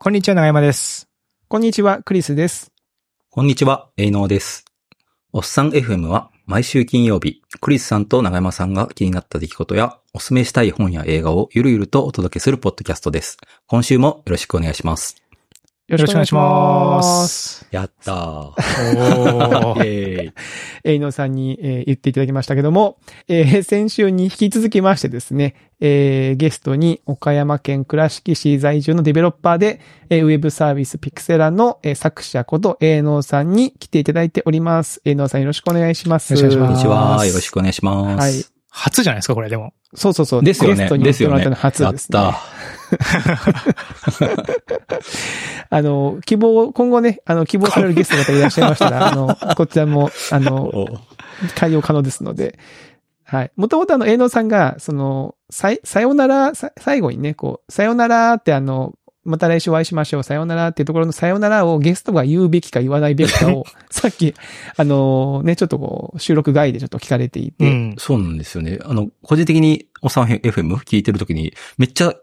[0.00, 1.08] こんにちは、長山です。
[1.48, 2.70] こんにちは、クリスです。
[3.30, 4.64] こんにちは、エイノーです。
[5.32, 13.38] おっさん FM は毎週金曜日、クリスさんと長山さんが気になった出来事や、おすすめしたい本や映画をゆるゆるとお届けするポッドキャストです。
[13.66, 15.16] 今週もよろしくお願いします。
[15.88, 17.66] よろしくお願いします。
[17.70, 18.16] やったー。
[18.98, 20.32] おー。
[20.84, 29.80] えいのさんに、えー言っていただきましたけども、えー先週に引き続きましてですね、えーゲストに岡山県倉敷市在住のデベロッパーで、
[30.10, 35.00] えーウェブサービスピクセラの、えー作者ことえいのさんに来ていただいております。
[35.06, 36.34] えいのさんよろしくお願いします。
[36.34, 37.00] よろしくお願いしこんにちは。
[37.16, 38.22] ますよろしくお願いします。
[38.22, 38.57] はい。
[38.70, 39.72] 初じゃないですか、これでも。
[39.94, 40.42] そうそうそう。
[40.44, 40.96] ですよねゲスト。
[40.96, 41.40] にですよね。
[41.40, 42.18] 来てもらったの初ですね。
[42.18, 42.38] た。
[45.70, 50.86] あの、希望、今後ね、あの、希望されるゲストの方いらっしゃいましたら、 あの、こちらも、あの、お
[51.54, 52.58] 対応可能ですので。
[53.24, 53.52] はい。
[53.56, 58.94] もともとあの、営農さんが、その、さい、さよなら、さ最後にね、こう、さよならってあの、
[59.24, 64.34] また来週お会いしましょう、さよならっていうところのさよならをゲストが言うべきか言わないべきかを、 さっき、
[64.76, 67.94] あのね、ちょっとこう、収録外でちょっと聞かれていて、うん。
[67.98, 68.78] そうなんですよね。
[68.84, 72.14] あの、個人的におっさん FM 聞いてるときに、めっちゃ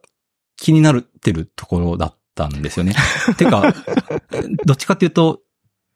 [0.57, 2.95] 気になってるところだったんですよね。
[3.37, 3.73] てか、
[4.65, 5.41] どっちかっていうと、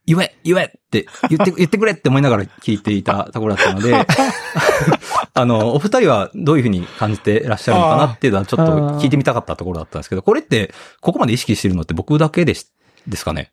[0.09, 3.93] 言え言えって言って、言ってくれって思いながら聞いていたところだったので、
[5.35, 12.67] あの、お二人はどういうふうに感じてらっしゃるのかなっていうのはちょっと聞いてみたかったところだったんですけど、これって、ここまで意識してるのって僕だけでし
[13.07, 13.51] ですかね？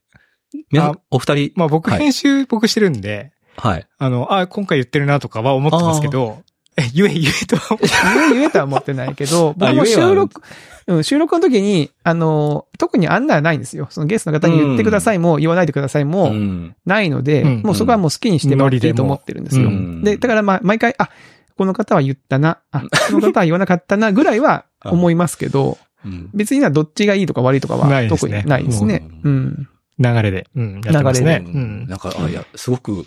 [0.71, 1.99] 皆さんあお二人、まあ僕、はい。
[1.99, 3.87] 編集僕してるんで、はい。
[3.99, 6.43] あの、あ、今回言ってるなとかは思ってますけど、
[6.77, 10.43] え、言え言えとは思って言え言えとは思ってないけど、 僕も収録、
[10.87, 13.89] うん、収録の時に、あの、特に案内はないんですよ。
[13.91, 16.77] そのゲストの方に言ってくださいも、言わないでくださいも、ん。
[16.85, 19.71] ないので、うんもうそこはもう好きにしてもらっていいと思ってるんですよ。
[19.71, 21.09] ノで、だからまあ、毎回、あ、
[21.57, 29.09] この方は言ったな、あ、この方は言わなかったな、ぐらいは 思いますけど、うん別にはどっちがいいとか悪いとかは特にないですね。
[29.25, 29.69] ううん。
[29.99, 31.43] 流れで、うん、やってますね。
[31.45, 31.87] 流れうん。
[31.89, 33.07] なんか、あいや、すごく、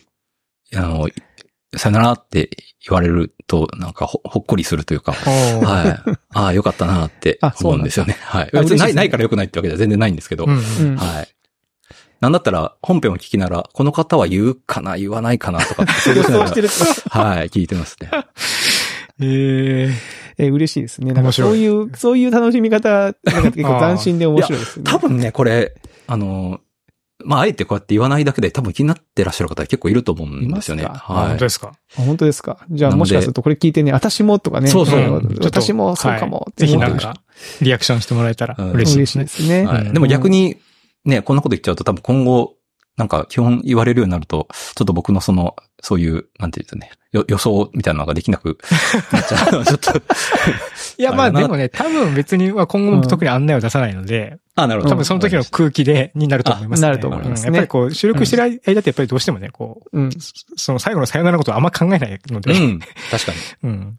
[0.76, 1.08] あの、
[1.76, 2.50] さよならって
[2.88, 6.18] 言われると、なんかほ、ほっこりするというか、はい。
[6.34, 8.18] ああ、よかったなって思うんですよね。
[8.22, 8.50] はい。
[8.52, 11.28] 別にない、ないから良くないってわけじゃ全然ないんですけど、うんうんはい。
[12.22, 16.70] なんだったら、本編を聞きながら、この方は言うかな、言わないかなとかって 想像予してる。
[17.10, 18.10] はい、聞いてますね。
[19.22, 19.90] え
[20.38, 21.12] えー嬉しいですね。
[21.12, 24.84] なんかそういう、そういう楽しみ方、なんか結構斬新で面白いですね。
[24.86, 25.76] 多分ね、これ、
[26.08, 26.62] あの、
[27.26, 30.84] まあ、あえてこうやって言わないだけで多分気になってらっしゃる方結構いると思うんですよね。
[30.86, 31.46] はい本当。
[31.46, 31.74] ですか？
[31.98, 32.66] あ本当ですか？
[32.72, 34.68] じゃあもしかするとこれ聞いてね、私もとかね。
[34.70, 37.16] そうそう私もそうかもはいぜひなんか、
[37.62, 39.26] リアクションしてもらえたらうん嬉しいですね。
[39.26, 39.66] ですね。
[39.66, 39.82] はい。
[39.86, 40.58] うんでも逆に、
[41.06, 42.56] ね、こんなこと言っちゃうと多分今後、
[42.98, 48.58] なんか基本言われるようになると、ちょっと僕のその、そういう、なんていうんですかね、よ予想みたいなのができなく
[49.14, 49.64] なっちゃう。
[49.66, 49.92] ちょっと。
[50.98, 54.94] いや、まあでもね、多分別に、まあ今後も特に案内を出さないので、あ、なるほど。
[54.94, 56.88] 多分その時の空気で、になると思いますね。
[56.88, 60.10] あなると思いますねうんやっぱりこう、収録してる間ってやっぱりどうしてもね、こう、うん。
[60.56, 62.80] その最後のさよならのことはあんま考えないので、うん。
[63.12, 63.38] 確かに。
[63.64, 63.98] うん。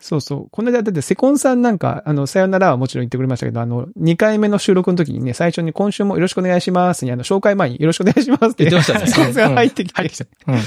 [0.00, 0.48] そうそう。
[0.50, 8.64] この間、だってセコンさんなんか、あの、さよならはもちろん言ってくれましたけど、あの、2回目の収録の時にね、最初に今週もよろしくお願いしますに、あの、紹介前によろしくお願いしますって。
[8.64, 10.52] 言ってましたねセコンさんが入ってきて、入ってきた。
[10.52, 10.58] うん。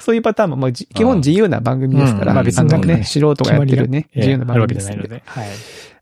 [0.00, 5.22] そういうパターンも、まあ、じ基本自由な番組ですから、うんまあ別にね、素人がやってるね、自由な番組ですので。
[5.24, 5.48] はい。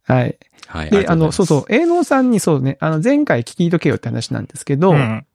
[0.05, 0.37] はい。
[0.70, 0.91] はい。
[0.91, 1.47] で、あの、そうう。
[1.47, 5.26] そう、営農さんにそうね、あの、前回聞きとけよって話なんですけど、うん。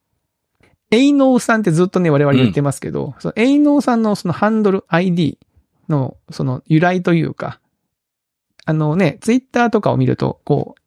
[0.91, 5.37] 営農さんってずっとね、我々言ってますけど、その営農さんのそのハンドル ID
[5.89, 7.59] のその由来というか、
[8.65, 10.81] あのね、ツイッターとかを見ると、こう、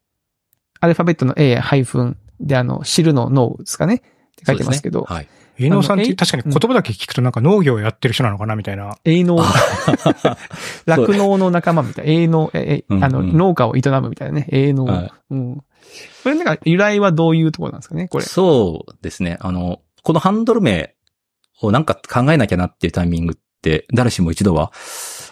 [0.79, 3.99] アルファベットの A ハイフンであの、知るのノーですかねっ
[4.35, 5.27] て書いてますけど、はい。
[5.59, 8.97] 営農さんって確かに言葉だけ聞くとなんか農業をやってる人なのかなみたいな。
[9.03, 9.37] 営農、
[10.85, 14.85] 酪農の仲間みたいな、営農、え、えうんうんあの、農家を営むみたいなね、営農。
[14.85, 15.55] はいうん。
[15.55, 15.63] こ
[16.29, 18.23] れなんか由来はどういうところなんですかね、これ。
[18.23, 19.37] そうですね。
[19.41, 20.95] あの、このハンドル名
[21.61, 24.71] をなんか考えなきゃなっていうタイミングって、誰しも一度は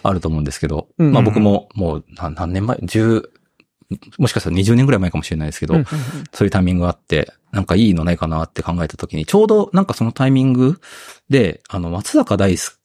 [0.02, 3.28] あると思うんですけど、うんまあ僕ももう何何年前 ?10、
[4.18, 5.86] もしかしたら20年ぐらい前かもしれないですけど、うんうん
[6.32, 10.80] そういうタイミングがあって、なんかいいのないかなって考えた時に、ちょうどなんかそのタイミング
[11.30, 12.76] で、あの、松坂大輔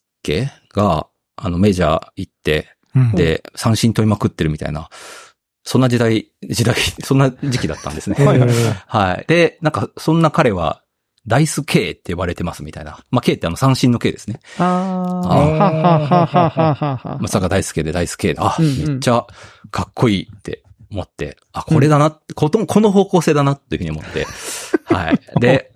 [0.73, 4.89] が、あの、メジャー行って、うんで、三振取りまくってるみたいな、
[5.63, 8.15] そんな時代、時代、 そんな時期だったんですね。
[8.23, 8.49] はいはい
[8.87, 9.25] はい。
[9.27, 10.83] で、なんか、そんな彼は、
[11.25, 12.99] ダイス K って呼ばれてますみたいな。
[13.09, 14.41] まあ、K ってあの三振の K ですね。
[14.57, 17.17] ああ、ははははははは。
[17.21, 19.25] まさか大輔でダイス K で、あ、うんうんめっちゃ
[19.71, 24.25] かっこいいって思って、あ、これだな、ことこの方向性だなっていうふうに思って、
[24.85, 25.19] はい。
[25.39, 25.71] で、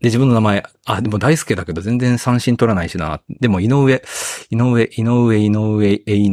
[0.00, 3.20] で、自分の名前、あ、でも大輔だけど全然三振取らないしな。
[3.28, 4.02] でも井上、
[4.50, 6.30] 井上、井上、井上、井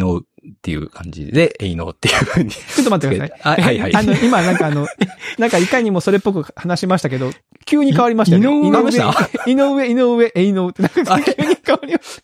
[0.48, 2.52] っていう感じで、えいのっていうふうに。
[2.52, 3.60] ちょっと待ってください。
[3.60, 4.88] はいはいはいあの、今なんかあの、
[5.38, 7.32] なんかいかにもそれっぽく話しましたけど、
[7.66, 8.48] 急に変わりましたね。
[8.48, 9.02] い井上井上、
[9.46, 12.22] 井上、井上、えいのって、なんか急に変わりまし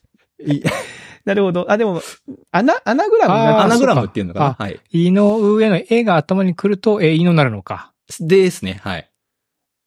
[0.62, 0.72] た。
[1.26, 1.72] いなるほど。
[1.72, 2.02] あ、でも、
[2.52, 4.46] アナ、アナグラムあーアナグラムっていうのかな？
[4.48, 4.80] あはい。
[4.92, 7.94] 胃の上の絵が頭に来ると、え、胃のなるのか？
[8.20, 9.10] ですね、はい。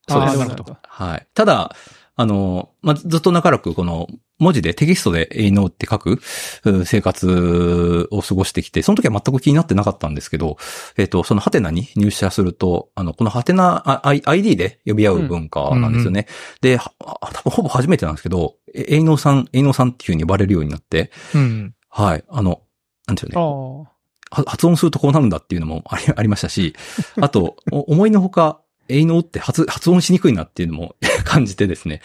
[0.08, 0.76] そうですあーなるほど。
[0.82, 1.26] はい。
[1.34, 1.74] ただ、
[2.16, 6.20] あの、まあ、ずっと長らくこの文字でテキストでえいのって書く
[6.64, 10.56] う生活を過ごしてきて、その時は全く気になってなかったんですけど、
[10.96, 16.26] えっ、と、そのハテナに入社すると、あの、このハテナ ID で呼び合う文化なんですよね。
[16.60, 16.92] で、は
[17.32, 21.74] 多分ほぼ初めてなんですけど、ええいのさん、えいのさんっていう風に呼ばれるようになって、うん。
[21.88, 22.24] はい。
[22.28, 22.62] あの、
[23.06, 23.36] なんていうね。
[24.30, 26.74] 発音するとこうなるんだっていうのも ありましたし、
[27.20, 30.94] あと、お思いのほか、えいのって発発音しにくいなっていうのも
[31.24, 32.02] 感じてですね。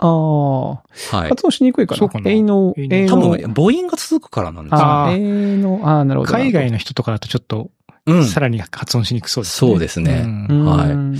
[0.00, 0.70] ああ。
[1.16, 1.28] はい。
[1.28, 1.98] 発音しにくいかな。
[1.98, 2.74] そうかなの、えいの
[3.08, 4.78] 多分、母音が続くからなんですよ。
[4.78, 6.32] ああ、の、ああ、なるほど。
[6.32, 7.70] 海外の人とかだとちょっと、
[8.06, 8.24] うん。
[8.24, 9.68] さらに発音しにくそうですね。
[9.70, 11.16] そうですねうんはいうん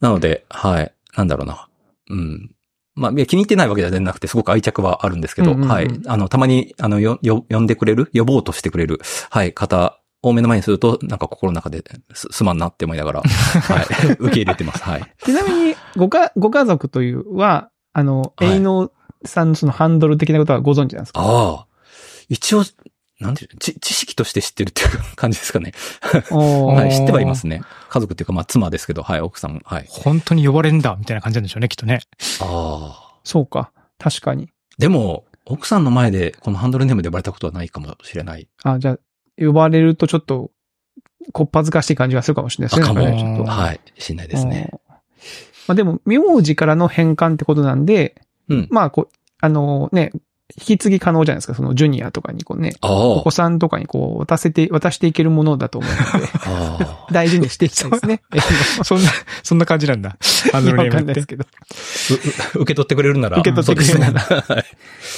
[0.00, 0.92] なので、はい。
[1.16, 1.68] なんだろうな。
[2.08, 2.50] うん。
[2.94, 5.88] まあ、いや気に入ってないわけじゃなくて、すごく愛着はあるんですけど、うんうんうんはい。
[6.06, 9.00] あの、たまに、あの、よ、よ、呼んでくれる、呼ぼうとしてくれる、
[9.30, 11.82] はい、方を目の前にすると、なんか心の中で、
[12.12, 13.86] す、すまんなって思いながら、はい。
[14.18, 14.82] 受け入れてます。
[14.82, 15.02] はい。
[15.24, 18.90] ちなみに、ごか、ご家族というは、あの、はいえいの
[19.24, 21.20] さんのそのハンドル的なことはご存知なんですか？
[21.20, 21.66] ああ。
[22.28, 22.62] 一応、
[23.18, 25.72] なんていうの知、知識として知ってるっていう感じですかね。
[26.30, 27.62] はい、知ってはいますね。
[27.88, 29.86] 家族っていうか、まあ、妻ですけど、はい、奥さん、はい。
[29.88, 32.00] 本当に呼ばれんだ、みたいな感じなんでしょうね、きっとね。
[32.40, 33.18] ああ。
[33.24, 33.72] そうか。
[33.98, 34.48] 確かに。
[34.78, 38.48] でも、奥さんの前でこのハンドルネームで呼ばれたことはないかもしれない。
[38.62, 38.98] あ、じゃあ、
[39.44, 40.50] 呼ばれるとちょっと、
[41.32, 42.84] こっぱずかしい感じがするかもしれないですね。
[42.84, 43.52] あかもねちょっと。
[43.52, 43.80] はい。
[43.98, 44.70] しんないですね。
[45.70, 45.72] うん。
[45.72, 48.68] まあでも、名字からの変換ってことなんで、うん。
[48.70, 50.12] まあ、こう、あのね、
[50.56, 51.54] 引き継ぎ可能じゃないですか。
[51.54, 56.76] そのジュニアとかにこうね、おあ子さんとかにこう、渡せて、渡していけるものだと思うので、あ。
[56.82, 57.12] ああ。
[57.12, 58.22] 大事にしていきたいですね。
[58.34, 58.40] え
[58.82, 59.10] そんな、
[59.42, 60.16] そんな感じなんだ。
[60.52, 61.02] ハンドルネわかームって。
[61.04, 61.44] んないですけど。
[62.54, 63.38] 受け取ってくれるなら。
[63.38, 64.22] 受け取ってくれるなら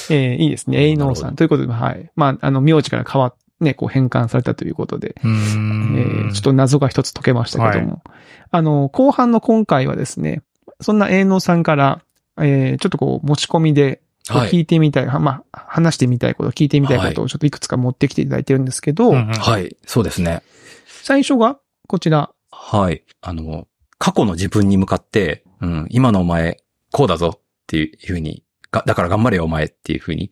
[0.09, 0.83] えーいいですね。
[0.83, 1.35] エイノーさん。
[1.35, 2.11] ということで、はい。
[2.15, 8.03] まあ、あの、名字から変わっね、こう変換されたということで、えんーちょっと謎が一つ解けましたけども。
[8.51, 10.43] あの、後半の今回はですね、
[10.81, 12.01] そんなエイノーさんから、
[12.37, 19.75] えーちょっとこう、持ち込みで、聞いてみたい、はまあ、話してみたいこと、聞いてみたいことをちょっといくつか持ってきていただいてるんですけど、うんうんはい。
[19.85, 20.41] そうですね。
[20.85, 22.31] 最初が、こちら。
[22.49, 23.03] はい。
[23.21, 23.67] あの、
[23.97, 26.57] 過去の自分に向かって、うん、今のお前、
[26.91, 28.43] こうだぞっていうふうに、
[28.73, 30.31] がだから頑張れよお前っていうふうに、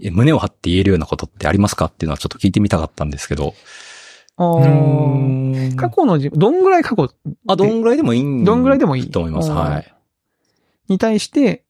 [0.00, 3.54] え胸を張って言えるようなことってありますかっていうのはちょっと聞いてみたかったんですけど。
[4.36, 7.10] あうーーん過去の自分、どんぐらい過去？
[7.48, 9.10] あ、どんぐらいでもいいんどんぐらいでもいい？
[9.10, 9.50] と思います。
[9.50, 9.94] はい。
[10.88, 11.64] に対して、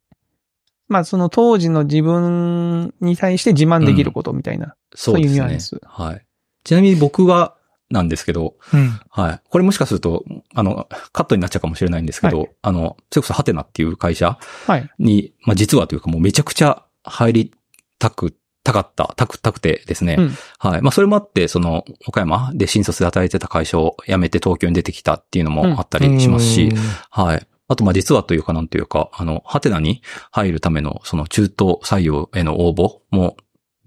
[0.89, 4.75] まあその当時の自分に対して自慢できることみたいな。
[4.95, 5.81] そうですねそういうニュアンス。
[5.85, 6.27] はい。
[6.65, 7.57] ちなみに僕は、
[7.91, 9.01] なんですけど、うん。
[9.11, 9.41] はい。
[9.49, 10.25] これもしかすると、
[10.55, 14.91] あの、カットになっちゃうかもしれないんですけど、はあの、それこそハテナっていう会社はい。
[14.99, 17.55] に、まあ実はというかもうめちゃくちゃ入り
[17.99, 20.17] たく、たかった、たく、たくてですね。
[20.19, 20.83] うんはい。
[20.83, 26.71] まあそれもあって、その、岡山で新卒で働いてた会社を辞めて東京に出てきたっていうのもあったりしますし、
[27.11, 27.47] はい。
[27.69, 33.37] あと、まあ実はというかなんというか、あの、ハテナに入るための、その中東採用への応募も、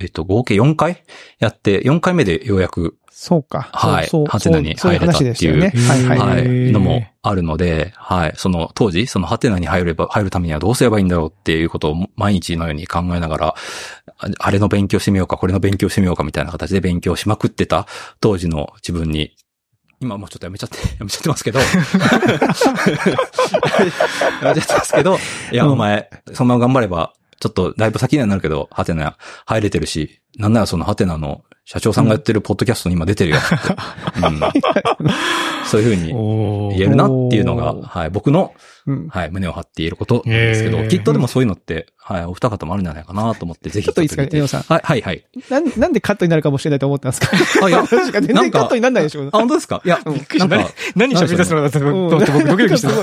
[0.01, 1.03] えっと、合計4回？
[1.39, 3.69] やって、4回目でようやくそうか。
[3.71, 4.74] はいそうハテナに。
[4.75, 6.18] 入れたっていうはいはい。
[6.18, 13.56] はい、のもあるので、はい、その当時、そのハテナに入れば、入るためにはどうすればいいんだろうっていうことを毎日のように考えながら、
[14.18, 17.85] ああれの勉強してみようか、これの勉強してみようかみたいな形で勉強しまくってた
[18.21, 19.35] 当時の自分に、
[19.99, 21.76] 今もうちょっとやめちゃって、 やめちゃってますけど、 やめ
[24.56, 25.19] ちゃってますけど、
[25.52, 33.56] いや、うんお前、そのまま頑張れば、ちょっとだいぶ先にはなるけど、ハテナ入れてるし、なんならそのハテナの社長さんがやってるポッドキャストに今出てるよって、
[34.28, 34.40] うん。
[35.66, 38.54] そういうふうに言えるなっていうのが、はい、僕の、
[38.88, 39.07] うん。
[39.09, 43.85] はい、胸を張って言えることなんですけど、きっとでもそういうのって、はい、お二方もあるんじゃないかなと思って、ぜひ。
[43.85, 44.61] ちょっといいですか、エオさん。
[44.64, 45.26] はい、はい、はい。
[45.50, 47.30] なん、なんでカットになるかもしれないと思ってますか？
[47.64, 49.28] あ、いや、確か全なんか然カットにならないでしょ。
[49.28, 49.81] あ、本当ですか？
[49.85, 52.94] いや、うんなんか、何喋り出すのかと思って僕ドキドキしてた。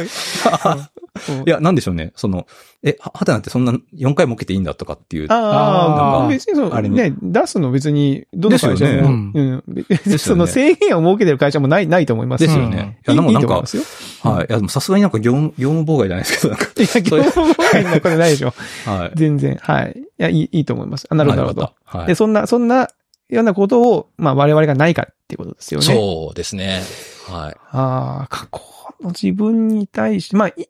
[1.18, 1.50] すごい。
[1.50, 2.12] や、なんでしょうね。
[2.16, 2.47] その、
[2.82, 5.26] え、ははてなってそんな4回も受けていいんだとかっていう。
[5.30, 9.62] ああ、別にその、あれにね、出すの別に、どの会社ですも、よねうん。
[9.66, 12.99] 別にすよねその制限を設けてる会社もない、ないと思いますですようんね。
[13.08, 13.54] いいいや、なんか。
[13.56, 14.47] はい。
[14.49, 16.66] いや、でもさすがになんか業務、業務妨害じゃないですけど、なんか。
[16.66, 18.52] いや、業務妨害なことないでしょ。
[18.87, 19.12] はい。
[19.14, 19.56] 全然。
[19.60, 19.96] はい。
[19.98, 21.06] いや、いい、いいと思います。
[21.10, 21.72] あなるほど、なるほど。
[21.84, 22.14] はいで、。
[22.14, 22.88] そんな、そんな、
[23.28, 25.87] ようなことを、まあ、我々がないかっていうことですよね。
[25.87, 26.80] そうですね。
[27.28, 27.56] はい。
[27.70, 28.60] ああ、過去
[29.02, 30.68] の自分に対して、まあ、い、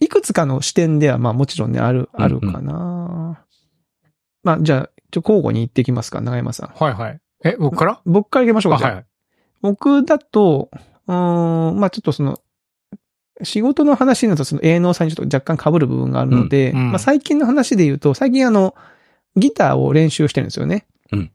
[0.00, 3.42] いくつかの視点では、まあもちろんね、ある、うんあるかな。
[4.42, 6.74] まあ、じゃあ、ちょ、交互に言ってきますか、長山さん。
[6.78, 7.20] はいはい。
[7.44, 8.00] え、僕から？
[8.04, 8.80] 僕から行きましょうあ、か。
[8.80, 9.04] じゃあはい。
[9.62, 10.70] 僕だと、
[11.06, 12.40] うーん、まあちょっとその、
[13.42, 16.90] 仕事の話になるとその営農さんにちょっと若干被る部分があるので、うんうん。
[16.92, 18.74] まあ最近の話で言うと、最近あの、
[19.36, 20.86] ギターを練習してるんですよね。
[21.12, 21.30] うん。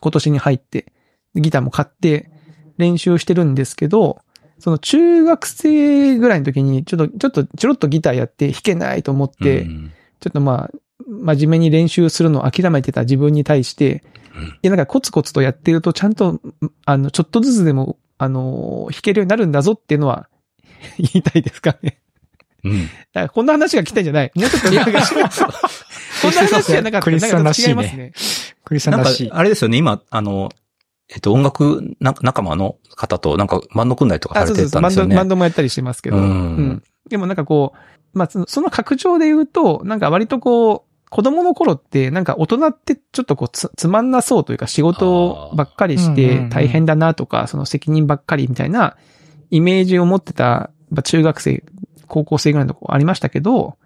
[0.00, 0.92] 今年に入って、
[1.34, 2.30] ギターも買って
[2.78, 4.20] 練習してるんですけど、
[4.58, 9.92] その中学生ぐらいの時にちょっと、ちょっとちょろっとギターやって弾けないと思って、うん。
[10.20, 10.70] ちょっとまあ、
[11.06, 14.02] 真面目に練習するのを諦めてた自分に対して、
[14.34, 14.44] うん。
[14.44, 16.40] いや、なんかコツコツとやってると、ちゃんと、
[16.86, 20.28] あの、ちょっとずつでも、あの、弾けるようになるんだぞっていうのは、
[20.98, 22.00] 言いたいですかね。
[22.64, 22.86] うん。
[22.86, 25.06] だからこんな話が来たんじゃないもうちょっとなんか、
[26.22, 28.58] こんな話じゃなかったクリスさんらしいねなんかちょっと違いますね。
[28.64, 29.30] クリスさんなんからしい、。
[29.30, 30.50] あれですよね、今、あの、
[31.08, 35.16] えっと、音楽な仲間の方と、なんか、バンド組んだりとかさあ、れてそうそうそう、バンド、たんですよね。
[35.16, 36.16] バンドもやったりしてますけど。
[36.16, 36.82] ううんん。
[37.08, 48.96] でもなんかこう、まあ、そのその拡張で言うと、なんか割とこう、子供の頃って、なんか大人ってちょっとこうつ、つまんなそうというか仕事ばっかりして大変だなとか、その責任ばっかりみたいな
[49.50, 51.64] イメージを持ってた、まあ中学生、
[52.06, 53.76] 高校生ぐらいのとこありましたけど、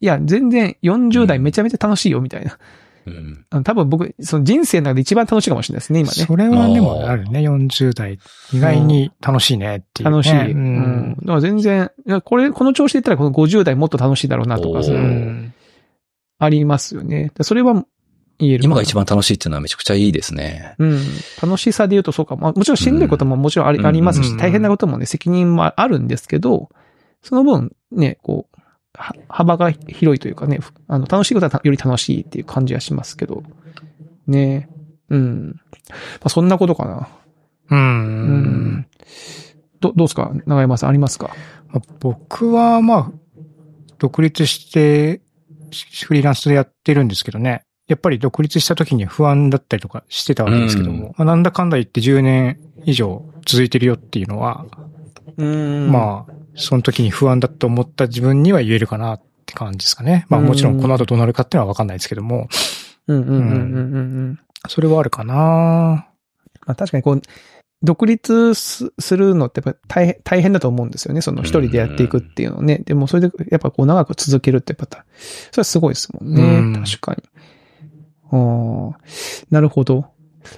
[0.00, 2.58] いや、全然40代めちゃめちゃ楽しいよみたいな。
[3.06, 3.46] うん。
[3.50, 6.14] あの多分僕、その人生の中で一番楽しいかもしれないですね、今ね。
[6.14, 8.18] それはでもあるね、40代。
[8.52, 10.16] 意外に楽しいねっていう、ね。
[10.16, 10.52] 楽しい。
[10.52, 10.76] ううん。
[11.12, 11.16] ん。
[11.20, 15.54] だから全然、いやこれ、この調子で言ったらこの50代もっと楽しいだろうなとか、そうのん。
[16.38, 17.32] ありますよね。
[17.40, 17.84] それは
[18.38, 18.64] 言える。
[18.64, 20.74] 今が一番楽しいっていうのはめちゃくちゃいいですね。
[20.78, 21.00] うん。
[21.42, 22.36] 楽しさで言うとそうか。
[22.36, 26.70] まあ、もちろんしんどいことももちろんあり,、うんありますし、うん大変なこともね、責任もあるんですけど、
[27.22, 28.58] その分、ね、こう、
[28.94, 33.42] は幅が広いというかね、ふあの、楽しいことはより楽しいっていう感じはしますけど。
[34.26, 34.68] ね。
[35.08, 35.46] うん。
[35.48, 35.54] ま
[36.24, 37.08] あ、そんなことかな。
[37.70, 37.74] う。
[37.74, 37.80] うん
[38.80, 38.86] ん。
[39.80, 40.32] ど、どうですか？
[40.46, 41.30] 長山さんありますか？
[41.68, 43.12] まあ僕は、まあ、
[43.98, 45.20] 独立して、
[45.70, 47.64] しフリーランスでやってるんですけどね。
[47.92, 51.10] やっぱり独立した時に不安だったりとかしてたわけですけども、うん。
[51.10, 54.66] まあ、なんだかんだ言って10年以上続いてるよっていうのは、
[55.36, 55.86] うん。
[55.88, 60.26] あ、まあ、その時に不安だと思った自分には言えるかなって感じですかね。
[60.28, 62.48] まあもちろんこの後どうなるかっていうのはわかんないですけども、
[63.06, 63.22] うん。
[63.22, 63.26] うん。
[63.26, 63.36] うん。
[63.36, 63.42] うん。
[63.42, 63.94] うん。
[63.94, 63.98] う
[64.32, 64.38] ん。
[64.68, 67.22] それはあるかなまあ確かにこう、
[67.82, 70.90] 独立すするのってやっぱ大変、大変だと思うん。
[70.90, 71.20] ですよね。
[71.20, 72.78] その一人でやっていくっていうのをね。
[72.78, 75.04] でもそれでやっぱこう長く続けるってやっぱ、
[75.50, 76.34] それはすごいですもん。
[76.34, 76.42] ね。
[76.42, 76.84] うん。
[76.84, 77.22] 確かに。
[78.32, 78.98] ああ、
[79.50, 80.02] なるほど。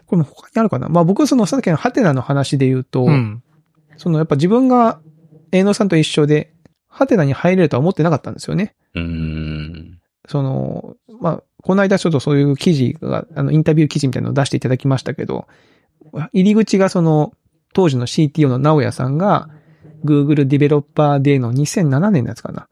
[0.07, 0.89] これも他にあるかな？
[0.89, 3.43] まあ僕そのさっきのハテナの話で言うと、うん。
[3.97, 5.01] そのやっぱ自分が
[5.53, 6.55] 営農さんと一緒で、
[6.89, 8.75] ハテナに入れるとは思ってなかったんですよね。
[8.95, 9.99] うん。
[10.27, 15.47] その、まあ、この間ちょっとそういう記事が、あの、インタビュー記事みたいなのを出していただきましたけど、
[16.33, 17.33] 入り口がその、
[17.73, 19.49] 当時の CTO の直哉さんが、
[20.05, 22.69] Google ディベロッパーデーの2007年のやつかな。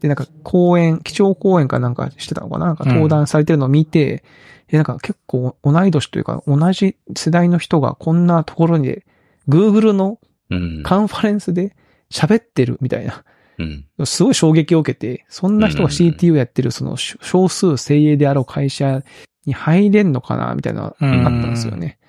[0.00, 2.66] で、なんか講演、基調講演かなんかしてたのかな？
[2.66, 4.24] なんか登壇されてるのを見て、
[4.68, 9.02] え、なんか結構同い年というか同じ世代の人がこんなところに、
[9.48, 10.18] Google の
[10.52, 10.82] うん。
[10.82, 11.76] カンファレンスで
[12.10, 13.22] 喋ってるみたいな。
[13.58, 13.86] うん。
[14.04, 19.04] すごい衝撃を受けて、そんな人が CTO やってるその少少数精鋭であろう会社
[19.46, 20.52] に入れんのかな？
[20.56, 22.00] みたいなのがあったんですよね。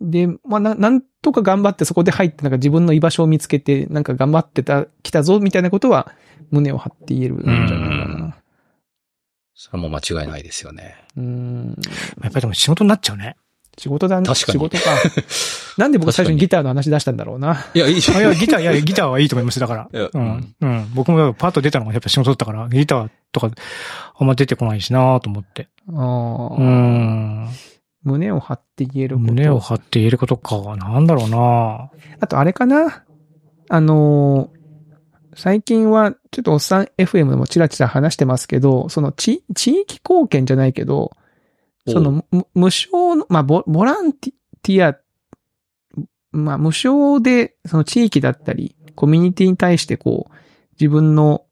[0.00, 6.14] で、まあな、なんとか頑張ってそこで入ってなんか自分の居場所を見つけて、なんか頑張ってた、来たぞみたいなことは
[6.50, 8.36] 胸を張って言えるんじゃないかな。
[9.54, 10.94] それはもう間違いないですよね。
[11.16, 11.76] うん。
[12.22, 13.36] やっぱりでも仕事になっちゃうね。
[13.76, 14.26] 仕事だね。
[14.26, 14.90] 確かに仕事か。
[15.78, 17.66] なんで僕最初にギターの話出したんだろうな。
[17.74, 19.60] いや、いいじゃあいや、ギター、いや、 ギターはいいと思います。
[19.60, 19.88] だから。
[19.92, 20.54] うん。
[20.60, 20.90] うん。
[20.94, 23.50] 僕もパッと出たのがやっぱ仕事だったから、ギターとか
[24.18, 25.68] あんま出てこないしなと思って。
[25.88, 27.48] あーうん。
[28.02, 29.32] 胸を張って言えること。
[29.32, 30.76] 胸を張って言えることか。
[30.76, 31.90] なんだろうな
[32.20, 33.04] あとあれかな？
[33.68, 34.57] あのー
[35.38, 41.12] 最近は、ちょっとおっさん FM でもチラチラ話してますけど、その地、地域貢献じゃないけど、
[41.86, 44.98] その、む無償の、まあ、ボボランティア、
[46.32, 50.34] まあ、無償で、その地域だったり、コミュニティに対してこう、
[50.72, 51.44] 自分の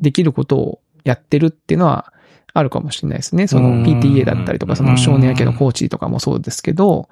[0.00, 2.14] できることをやってるっていうのは、
[2.54, 3.46] あるかもしれないですね。
[3.46, 3.82] そのうん。
[3.82, 7.10] PTA だったりとか、その少年野球のコーチとかもそうですけど、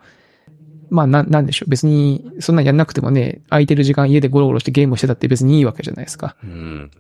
[0.93, 1.71] まあ、な、なんでしょう。
[1.71, 6.37] 別に、そんなんやんなくてもね、空いてる時間家でゴロゴロしてゲームしてたって別にいいわけじゃないですか。
[6.45, 6.91] うん。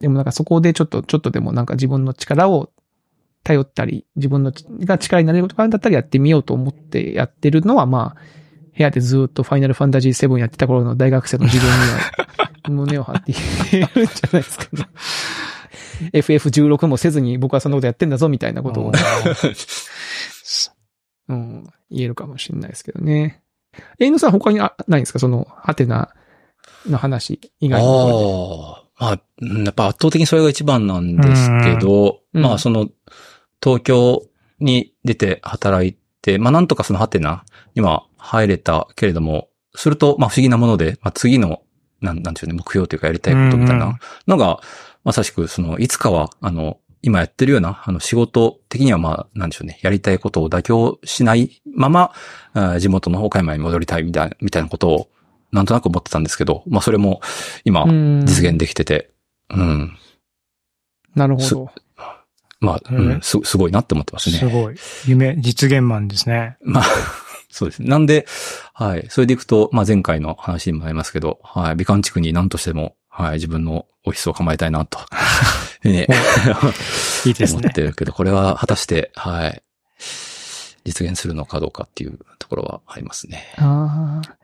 [0.00, 2.70] でもなんかそこでちょっと、ちょっとでもなんか自分の力を
[3.44, 8.20] 頼ったり、自分のが力になれることがあるんだったらやってみようと思ってやってるのは、まあ、
[8.76, 13.32] 部屋でずっとファイナルファンタジー7やってた頃の大学生の自分には、 胸を張って
[13.70, 14.88] 言えるんじゃないですかね。
[16.12, 18.92] FF16 もせずに僕はそんなことやってんだぞみたいなことを、
[21.28, 23.42] うん、 言えるかもしれないですけどね。
[23.98, 25.18] えのさん他にあないんですか？
[25.18, 26.14] その、ハテナ
[26.88, 29.06] の話以外のところで。
[29.06, 29.12] ああ。
[29.12, 32.88] まあ、うんやっぱ圧倒的にそれが一番なんですけど、うんまあその、
[33.62, 34.22] 東京
[34.60, 37.44] に出て働いで、まあなんとかそのハテナ
[37.74, 41.62] には入れたけれども、すると、まあ不思議なもので、まあ次の、
[42.00, 44.60] なん、なんでしょうね、目標というかやりたいことみたいなのが、
[45.04, 52.12] まさしく、その、いつかは、あの、今やってるような、あの、仕事的には、まあ、なんでしょうね、やりたいことを妥協しないまま、
[52.78, 55.08] 地元の岡山に戻りたいみたいな、みたいなことを、
[55.50, 57.20] なんとなく思ってたんですけど、まあ、それも、
[57.64, 59.10] 今、うん実現できてて、
[59.50, 59.98] うん。
[61.14, 61.70] なるほど。
[62.60, 64.38] まあ、うん、す、すごいなって思ってますね。
[64.38, 64.76] すごい。
[65.06, 66.56] 夢、実現マンですね。
[66.62, 66.84] まあ、
[67.50, 67.88] そうですね。
[67.88, 68.26] なんで、
[68.72, 69.06] はい。
[69.10, 71.76] それでいくと、まあ前回の話にもありますけど、はい。
[71.76, 73.34] 美観地区に何としても、はい。
[73.34, 74.98] 自分のオフィスを構えたいなと。
[75.84, 76.06] ね。
[77.24, 79.62] いいですね思ってるけど、これは果たして、はい。
[80.84, 83.52] 実現するのかどうかっていうところはありますね。
[83.56, 84.36] ああ。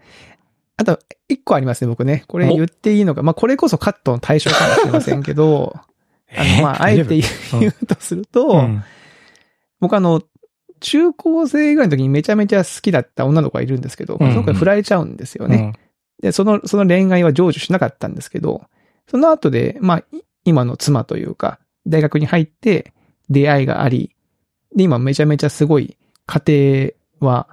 [0.77, 2.25] あと、一個ありますね、僕ね。
[2.29, 3.23] これ言っていいのか。
[3.23, 5.75] まあ、これこそカットの対象かもしれませんけど、
[6.37, 7.21] あの、まあ、あえて
[7.61, 8.83] 言うとすると、うん
[9.81, 10.23] 僕あの、
[10.81, 15.57] 中高生ぐらいの時にめちゃめちゃ好きだった女の子がいるんですけど、うんうんその子に振られちゃうんですよね。
[15.57, 15.73] うん
[16.21, 18.65] で、その、その恋愛は成就しなかったんですけど、
[19.09, 22.93] その後で、まあ、い今の妻というか、大学に入って
[23.31, 24.15] 出会いがあり、
[24.75, 27.49] で、今めちゃめちゃすごい家庭は、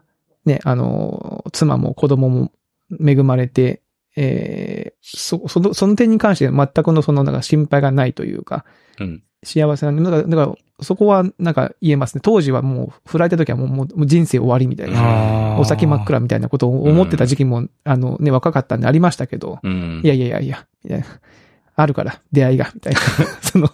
[0.45, 2.51] ね、あの、妻も子供も
[3.03, 3.81] 恵まれて、
[4.17, 8.65] えーそ、その、その点に関して全くのその、なんか心配がないというか、
[8.99, 9.23] うん。
[9.43, 12.21] 幸せなんで、だから、だからそこはなんか言えますね。
[12.23, 15.57] 当時はもう、振られた時はもうもう人生終わりみたいな。
[15.59, 20.01] お先真っ暗みたいなことを思ってた時期も、あのね、若かったんでありましたけど、うん。
[20.03, 21.05] いやいやいやいや、みたいな。
[21.75, 22.99] あるから、出会いが、みたいな。
[23.41, 23.69] その、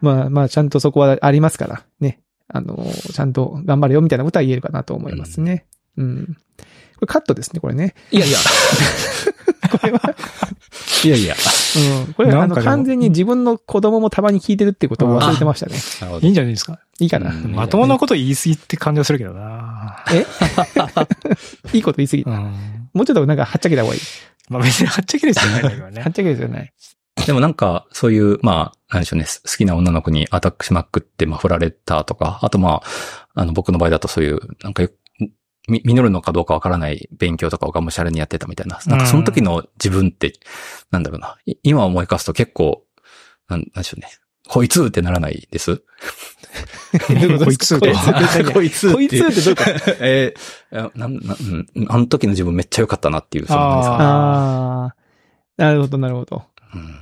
[0.00, 2.20] まあまあ、ちゃんとそこはありますから、ね。
[2.48, 5.66] あの、ちゃんと頑張れよ、みたいなことは言えるかなと思いますね。
[5.96, 6.36] うん。
[6.96, 7.94] これカットですね、これね。
[8.12, 8.38] いやいや。
[9.70, 10.14] これは、
[11.04, 11.34] いやいや。
[12.06, 12.14] うん。
[12.14, 15.76] これは、あの、完全に自分の子供もたまに聞いてるっていうことを忘れてましたね。
[16.22, 16.78] いいんじゃないですか？
[17.00, 17.30] いいかな。
[17.30, 20.04] うんまともなこと言い過ぎって感じはするけどな。
[20.12, 20.24] え
[21.76, 22.30] いいこと言い過ぎう。
[22.30, 22.88] ん。
[22.92, 24.00] もうちょっとなんか、はっちゃけた方がいい。
[24.48, 26.02] まあ別にはっちゃける必要ないんだけどはっね。
[26.04, 26.72] ちゃけですよね。
[27.26, 34.90] でもなんか、そういう、まあ、なんでしょうね、好きな女の子にアタックしまくって、まあ、振られたとか、あとまあ、あの、僕の場合だとそういう、なんかよ、
[35.68, 38.80] み、実るのかどうかわからない勉強とかをがむしゃらにやってたみたいな。
[38.86, 40.34] なんかその時の自分って、
[40.90, 41.38] なんだろうな。
[41.46, 42.84] い今思い返すと結構、
[43.48, 44.08] なん、なんでしょうね。
[44.48, 45.82] こいつってならないです？
[47.44, 47.86] こいつ こ
[48.62, 49.96] いつこいつってどういうこと？
[50.00, 51.38] えーなん、なん、
[51.74, 54.96] うんあの時の自分めっちゃ良かったなっていう、そのなんですかねああ。
[55.56, 56.42] なるほど、なるほど。
[56.74, 56.94] うん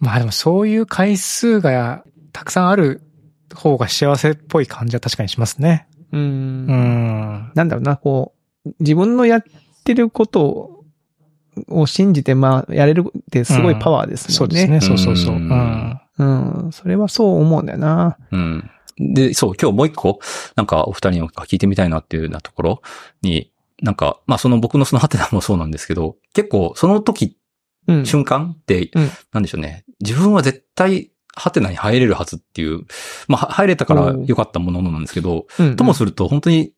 [0.00, 3.00] まあでもそういう回数がたくさんある
[3.54, 5.86] 方が幸せっぽい感じは確かにしますね。
[6.12, 6.18] う。
[6.18, 7.52] うんん。
[7.54, 8.34] なんだろうな、こ
[8.66, 9.44] う、自分のやっ
[9.84, 10.73] てること
[11.68, 14.34] を信じて、まあ、やれるってすごいパワーですもね。
[14.36, 14.80] そうんですね。
[14.80, 15.34] そうそうそう。
[15.36, 16.00] ううんん。
[16.18, 16.24] う
[16.68, 16.72] ん。
[16.72, 18.16] それはそう思うんだよな。
[18.30, 18.70] うん。
[18.98, 20.20] で、そう、今日もう一個、
[20.56, 22.82] なんかお二人に聞いてみたいなっていうようなところ
[23.22, 23.50] に、
[23.82, 27.36] なんか、まあその僕のそのハテナもそうなんですけど、結構その時、
[27.86, 28.06] うん。
[28.06, 29.84] 瞬間って、うんなんでしょうね。
[30.00, 32.82] 自分は絶対、ハテナに入れるはずっていう、
[33.26, 36.72] まあは入れたから良かったものなんですけど、うんともすると本当に、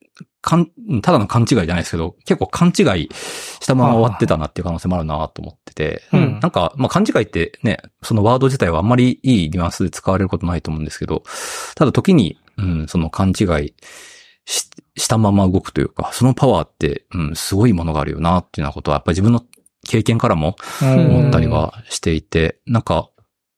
[0.47, 0.71] かん、
[1.03, 11.25] ただの勘違いじゃないですけど、結構勘違いしたまま終わってたなっていう可能性もあるなと思ってて、うんなんか、まあ、勘違いってね、そのワード自体はあんまりいいニュアンスで使われることないと思うんですけど、
[11.75, 13.75] ただ時に、うん、その勘違い
[14.45, 19.43] ししたまま動くというか、そのパワーって、うん、すごいものがあるよなっていうようなことは、やっぱり自分の
[19.87, 23.11] 経験からも思ったりはしていて、なんか、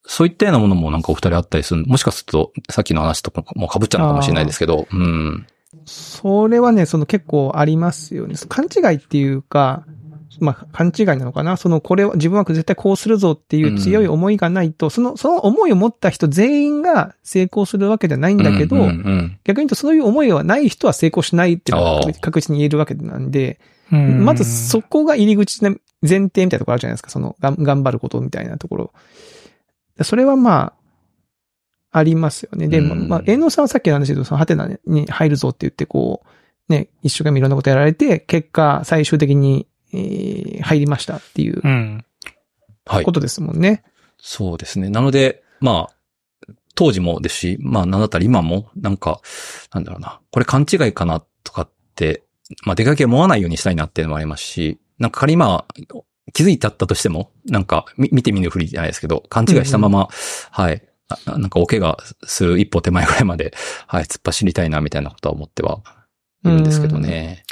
[0.04, 1.84] そういったようなものもなんかお二人あったりする。
[1.84, 5.46] もしかすると、さっきの話とかも被っちゃうのかもしれないですけど、うん。
[5.84, 8.34] それはね、その結構ありますよね。
[8.48, 9.84] 勘違いっていうか、
[10.40, 23.58] まあ、勘違いなのかなその、これは、自分は絶対こうするぞっていう強い思いがないと、その、その思いを持った人全員が成功するわけじゃないんだけど、うんうんうん逆に言うとそういう思いはない人は成功しないっていうのは確実に言えるわけなんで、
[23.90, 25.70] うんまずそこが入り口の
[26.02, 27.10] 前提みたいなところあるじゃないですか。
[27.10, 28.92] その、がん頑張ることみたいなところ。
[30.02, 30.77] それはまあ、
[31.90, 32.68] ありますよね。
[32.68, 36.22] で、うんまあ、遠藤さんはさっきの話でそのハテナに入るぞって言って、こ
[36.68, 42.04] う、ね、一生懸命いろんなことやられて、結果、最終的に、えー入りましたっていううん。
[42.84, 43.12] はいこ。
[43.12, 43.84] とですもんね。
[44.18, 44.90] そうですね。
[44.90, 49.20] なので、まあ、当時もですし、まあ、なんだったら今も、なんか、
[49.72, 52.22] なんだろうな、これ勘違いかなとかって、
[52.64, 55.74] まあ、出かけ思わないようにしたいなっていうのもありますし、なんか仮にまあ、
[56.32, 60.08] 気づいちゃったとしても、なんか、み見て見ぬふりじゃないですけど、勘違いしたまま、
[60.50, 60.87] はい、あ
[61.26, 63.54] なんかお怪我する一歩手前ぐらいまで、
[63.86, 65.82] はい、突っ走りたいな、みたいなことは思っては
[66.44, 67.44] いるんですけどね。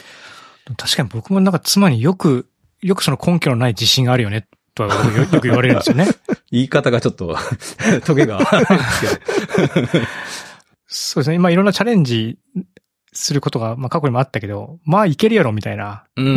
[0.77, 2.49] 確かに僕もなんか妻によく、
[2.83, 6.07] よくその根拠のない自信があるよね、とはよよく言われるんですよね。
[6.53, 7.37] 言い方がちょっと、
[8.05, 10.07] トゲがあるんですけど。
[10.87, 11.37] そうですね。
[11.37, 12.39] 今いろんなチャレンジ
[13.13, 16.27] することが、まあ過去にもあったけど、まあいけるやろみたいな、うん。
[16.27, 16.37] うんう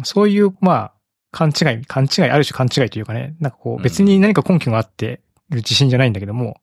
[0.02, 0.92] そういう、まあ、
[1.30, 5.20] 勘違い、勘違い、ある種勘違いというかね、なんかこう、別に何か根拠があって
[5.50, 6.60] る自信じゃないんだけども、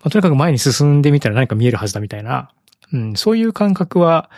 [0.00, 2.50] まあ、とにかく前に進んでみたら何か見えるはずだみたいな、
[2.92, 4.30] うん、そういう感覚は、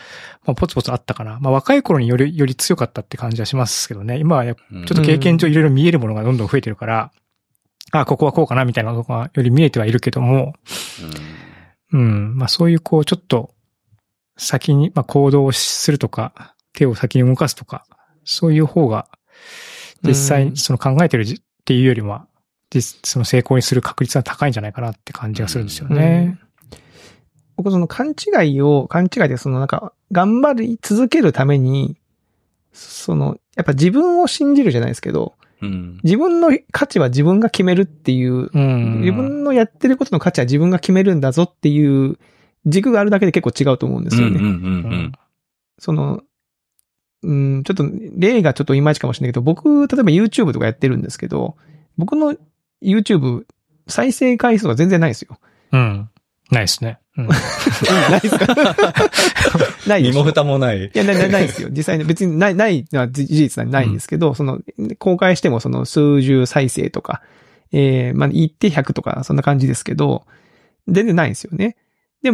[0.44, 1.38] まあ、ポツポツあったかな。
[1.40, 4.18] まあ、若い頃により、より強かったって感じはしますけどね。
[4.18, 7.12] 今はちょっと経験上いろいろ見えるものがどんどん増えてるから、
[7.92, 10.54] あ、ここはこうかなみたいなのがより見えてはいるけども、
[11.92, 13.54] うん、まあそういうこう、ちょっと、
[14.36, 17.86] 先に、まあ行動するとか、手を先に動かすとか、
[18.24, 19.08] そういう方が、
[20.02, 22.26] 実うん際、その考えてるじっていうよりは、
[22.80, 26.38] 実、その成功にする確率は高いんじゃないかなって感じがするんですよね。
[27.56, 31.96] 僕その勘違いを、勘違いでそのなんか、頑張り続けるために、
[32.72, 36.00] その、やっぱ自分を信じるじゃないですけど、うん。
[36.02, 39.00] 自分の価値は自分が決めるっていう、うん。
[39.02, 42.18] 自分のやってることの価値は自分が決めるんだぞっていう
[42.66, 44.38] 軸があるだけで結構違うと思うんですよね。
[44.38, 44.50] うんうんう
[44.96, 45.12] ん
[45.76, 46.22] その、
[47.22, 47.84] うん、ちょっと
[48.16, 51.56] 例がちょっといまいちかもしれないけど、僕、例えば YouTube とかやってるんですけど、
[51.96, 52.36] 僕の
[52.84, 53.44] YouTube
[53.86, 55.38] 再生回数が全然ないんですよ。
[55.72, 56.10] うん。
[56.50, 56.98] ないですね。
[57.16, 57.28] うん。
[57.28, 57.34] な
[58.18, 58.46] いですか？
[59.88, 60.86] ない身も蓋もない。
[60.86, 61.68] いや、な、な、ないですよ。
[61.70, 64.60] 実際に別にない、ないのは事実はないんですけど、その、
[64.98, 67.22] 公開してもその数十再生とか、
[67.72, 70.26] えー、まあ、言って100とか、そんな感じですけど、
[70.86, 71.76] 全然ないんですよね。
[72.22, 72.32] で、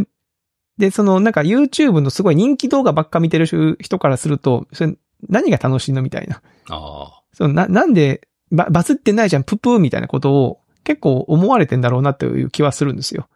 [0.79, 4.95] で、その、なんか YouTube のすごい人気動画ばっか見てる人からすると、それ
[5.29, 6.03] 何が楽しいの？
[6.03, 6.41] みたいな。
[6.71, 13.29] あそのな、なんで、ババズってないじゃん、ププーみたいなことを結構思われてんだろうなっていう気はするんですよ。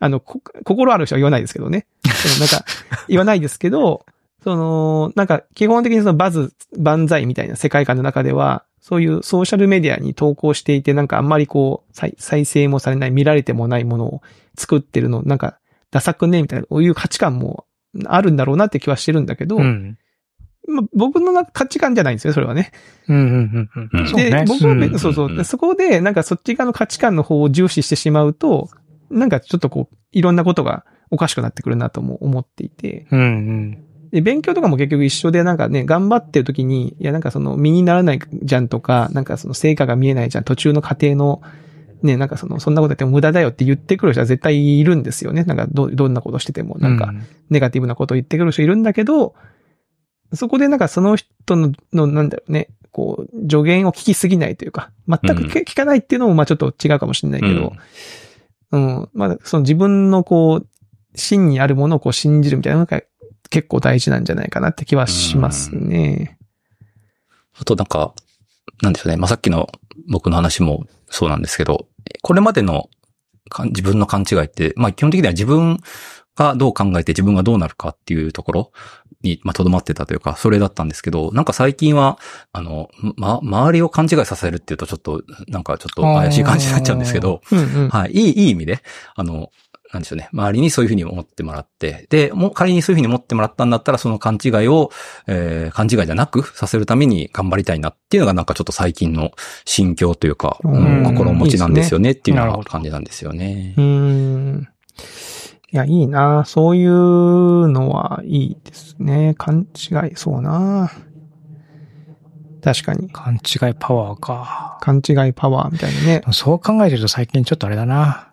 [0.00, 1.86] あの、こ心ある人は言わないですけどね。
[2.04, 2.64] そのなんか、
[3.08, 4.04] 言わないですけど、
[4.42, 14.22] その、なんか、基本的にそのバズ、万歳みたいな世界観の中では、そういうソーシャルメディアに投稿していて、なんかあんまりこう、再再生もされない、見られてもないものを
[14.56, 15.58] 作ってるの、なんか、
[15.90, 17.66] ダサくねみたいな、こういう価値観も
[18.06, 19.98] あるんだろうなって気はしてるんだけど、うん。
[20.66, 22.72] まあ、僕の価値観じゃないんですよ、それはね。
[23.08, 23.16] うん。
[23.16, 23.70] うん。
[23.74, 23.90] うん。
[23.92, 24.44] うんで、そうね。
[24.46, 28.68] 僕は別、うんそうそうそこで、なんかそっち側の価値観の方を重視してしまうと、
[29.10, 33.20] なんかちょっとこう、いろんなことがおかしくなってくるなとも思っていて、うん。
[33.20, 33.78] うん。
[34.12, 41.42] で、勉強とかも結局一緒で、なんかね、頑張ってる時に、いや、なんかその、身にならないじゃんとか、なんかその成果が見えないじゃん、途中の過程の、
[42.02, 45.44] ね、なんかその、そんなことやっても無駄だよって言ってくる人は絶対いるんですよね。
[45.44, 47.12] なんかど、どんなことしてても、なんか、
[47.50, 49.34] ネガティブなことを言ってくる人いるんだけど、
[50.32, 57.72] そこでなんかその人の、のなんだろうね、こう、助言を聞きすぎないというか、全く聞,、聞かないっていうのもまあちょっと違うかもしれないけど、
[58.72, 60.66] うん、まあその自分のこう、
[61.14, 63.02] 真にあるものをこう信じるみたいなのが
[63.50, 66.38] 結構大事なんじゃないかなって気はしますね。
[67.58, 68.14] あとなんか、
[68.82, 69.16] なんでしょうね。
[69.16, 69.68] まあ、さっきの
[70.08, 71.86] 僕の話もそうなんですけど、
[72.22, 72.88] これまでの
[73.48, 75.80] か自分の勘違いって、まあ、基本的には自分
[76.38, 78.72] がどう考えて自分がどうなるかっていうところ
[79.22, 82.18] に、まあ、とどまってたというか、それだったんですけど、なんか最近は、
[82.52, 87.88] あの、ま、周りを勘違いさせるっていうとちょっと、なんかちょっと怪しい感じになっちゃうんですけど、うんうん。
[87.88, 88.80] はい、いい、いい意味で、
[89.16, 89.50] あの、
[89.92, 90.28] なんでしょうね。
[90.32, 94.90] 周りにそういうふうに思ってもらって、で、もう仮にそういうふうに思ってもらったんだったら、その勘違いを、
[95.26, 99.30] えー、勘違いじゃなくさせるために頑張りたいなっていうのがなんかちょっと最近の
[99.64, 103.80] 心境というか、うんうん心持ちなんですよねっていうのがな感じなんですよねう。
[103.80, 104.68] ーん。
[105.70, 109.34] いや、いいなそういうのはいいですね。
[109.36, 110.90] 勘違い、そうな
[112.62, 113.10] 確かに。
[113.10, 114.78] 勘違いパワーか。
[114.80, 116.22] 勘違いパワーみたいなね。
[116.32, 118.32] そう考えてると最近ちょっとあれだな。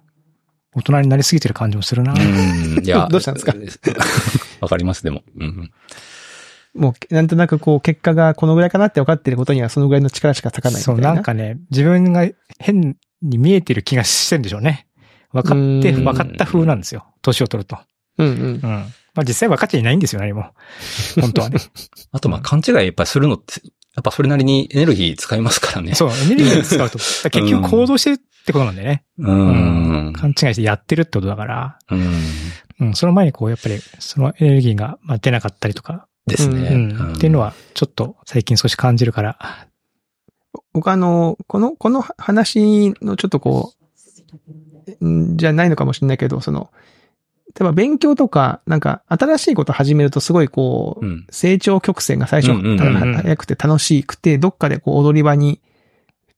[0.74, 2.14] 大人になりすぎてる感じもするな。
[2.14, 3.08] うん、いや。
[3.12, 3.54] どうしたんですか？
[4.62, 5.22] わかります、でも。
[5.38, 5.72] うん
[6.74, 11.14] もう、なんとなくこう、結果がこのぐらいかなって分かってることにはそのぐらいの力しか咲かないみたそ、いうな。
[11.14, 12.28] なんかね、自分が
[12.60, 14.86] 変に見えてる気がしてるんでしょうね。
[15.36, 17.06] 分かって、うん分かった風なんですよ。
[17.22, 17.78] 年を取ると。
[18.18, 18.36] うんうん。
[18.36, 18.62] うん。
[18.62, 20.52] まあ実際分かっちゃいないんですよ、何も。
[21.20, 21.60] 本当はね。
[22.12, 23.62] あと、まあ、勘違いやっぱりするのって、
[23.96, 25.96] やっぱそれなりにエネルギー使いますからね。
[25.96, 26.98] そう、エネルギーを使うと。
[27.30, 29.04] 結局行動してるってことなんだよね。
[29.18, 29.30] う。
[29.30, 29.34] う
[30.10, 30.14] ん。
[30.14, 31.80] 勘違いしてやってるってことだから。
[31.92, 32.14] うん。
[32.80, 32.94] うん。
[32.94, 36.08] その前にこう、やっぱり、そのエネルギーがまあ出なかったりとか。
[36.28, 36.70] ですね。
[36.70, 37.14] うん。
[37.14, 39.68] っていうのは、ちょっと最近少し感じるから。
[40.74, 43.85] 僕あの、この、この話のちょっとこう、
[45.08, 46.70] んじゃないのかもしれないけど、その、
[47.48, 51.28] 例えば勉強とか、なんか新しいこと始めるとすごいこう、うん。
[51.30, 55.62] 成長曲線が最初、早くて楽しくて、どっかでこう踊り場に、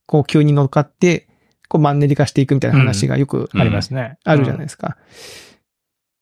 [0.06, 1.28] こう急に乗っかって、
[1.70, 4.18] こうマンネリ化していくみたいな話がよくうんありますね。
[4.24, 4.98] あるじゃないですか。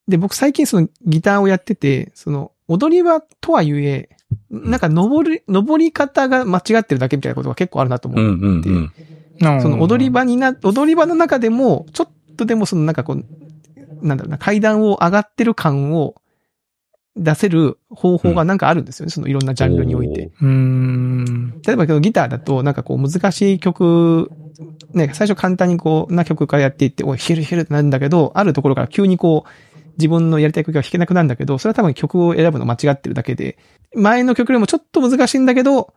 [0.07, 4.09] で、僕最近そのギターをやってて、その踊り場とはいえ、
[4.49, 8.23] なんか登り、登り方が間違ってるだけみたいなことが結構あるなと思う。
[8.23, 8.61] うんうんうん。
[8.65, 8.93] うん
[9.61, 13.25] その踊り場にな、踊り場の中でも、ちょっとでもそのなんかこう、
[14.05, 16.15] なんだろうな、階段を上がってる感を、
[17.17, 19.09] 出せる方法がなんかあるんですよね。
[19.09, 20.31] そのいろんなジャンルにおいて。
[20.41, 21.61] うーん。
[21.65, 24.29] 例えばギターだと、なんかこう難しい曲、
[24.93, 29.49] ね、最初簡単にこうな曲からやっていって、おい、弾ける弾けるってなるんだけど、あるところから急にこう、
[29.97, 33.57] 自分のやりたい曲が弾けなくなるんだけど、それは多分曲を選ぶの間違ってるだけで、
[33.93, 35.93] 前の曲よりもちょっと難しいんだけど、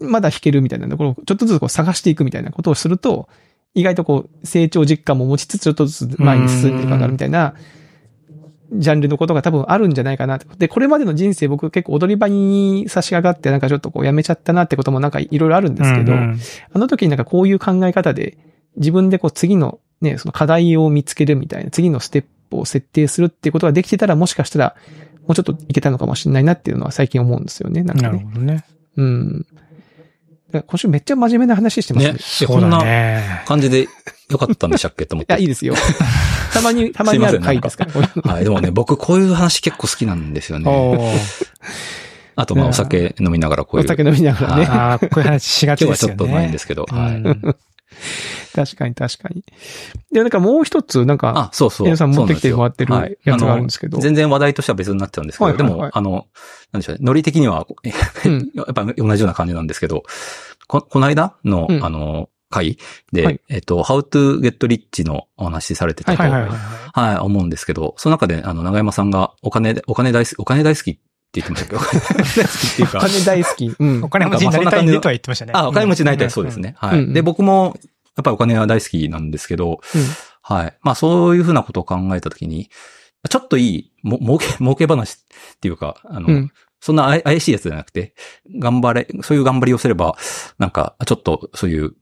[0.00, 3.28] まだ弾けるみたいなところをちょっとずつこう探していくみたいなことをすると、
[3.76, 7.54] 意外とこう、成長実感も持ちつつ、ちょっとずつ前に進んでいく感があるみたいな、
[8.72, 10.56] ジャンルのことが多分あるんじゃないかなと。
[10.56, 16.40] で、これまでの人生僕結構踊り場に差し掛かってなんかちょっとこうやめちゃったなってこともなんかいろいろあるんですけど、うんうん
[16.72, 18.38] あの時になんかこういう考え方で
[18.76, 24.76] 自分でこう次のね、その課題を見つけるみたいな、次のステップを設定するっていうことができてたらもしかしたら
[25.26, 27.82] もうちょっといけたのかもしれないなっていうのは最近思うんですよね。
[27.82, 28.20] なんなかね。
[28.20, 28.64] るほどね。
[28.96, 29.46] うん。
[30.52, 32.12] 今週めっちゃ真面目な話してますね。
[32.14, 32.18] ね。
[32.46, 33.42] こんなね。
[33.46, 33.88] 感じで
[34.30, 35.04] よかったんでしたっけ？
[35.06, 35.42] と思っ いや、て。
[35.42, 35.74] いいですよ。
[36.54, 37.84] たまに、たまにある回ですか？
[38.24, 38.32] ら。
[38.32, 38.44] はい。
[38.44, 41.14] でもね、僕こういう話結構好きなんですよね。
[42.36, 43.86] あと、まあ、お酒飲みながらこういう。
[43.86, 44.66] お酒飲みながらね。
[44.66, 46.16] ああ、こういう話しがち今ですよね。
[46.16, 46.86] 日はちょっとないんですけど。
[46.88, 47.65] はい。
[47.96, 49.44] う ん確かに確かに。
[50.12, 51.86] で、なんかもう一つ、なんか、あ、そうそう。
[51.86, 53.98] 皆さん持ってきてもらってるやつがあるんですけど。
[53.98, 55.72] はい全然話題としては別になっちゃうんですけど、はいはいはい。
[55.72, 56.26] でも、あの、
[56.72, 57.66] なんでしょうね、ノリ的には、
[58.24, 58.50] うん。
[58.54, 60.04] やっぱ同じような感じなんですけど、
[60.68, 61.84] こ、この間の、うん。
[61.84, 62.78] あの、回
[63.12, 63.40] で、はい。
[63.48, 66.58] えっと、How to Get Rich のお話しされてたと、はいい、ははいはい。
[66.92, 67.18] はい。
[67.18, 70.98] 思うんですけど、その中で、あの、長山さんがお金で、お金大好き、お金大好きっ
[71.36, 73.76] て言ってましたっけ お金大好きっていうおか、金大好き。
[73.78, 74.04] うん。
[74.04, 75.52] お金持ちになりたいんでとは言ってましたね。
[75.54, 76.60] あ、お金持ちになりたい、んそうです。
[76.60, 76.74] ね。
[76.78, 76.98] はい。
[76.98, 77.76] うんで、僕も、
[78.16, 79.80] やっぱりお金は大好きなんですけど、
[80.42, 80.78] はい。
[80.82, 82.70] まあそういうふうなことを考えたときに、
[83.28, 86.52] ちょっといい、も、儲け、儲け話っていうか、あの、うん。
[86.80, 88.14] そんなあい怪しいやつじゃなくて、
[88.60, 90.16] 頑張れ、そういう頑張りをすれば、
[90.58, 91.94] なんか、ちょっとそういう、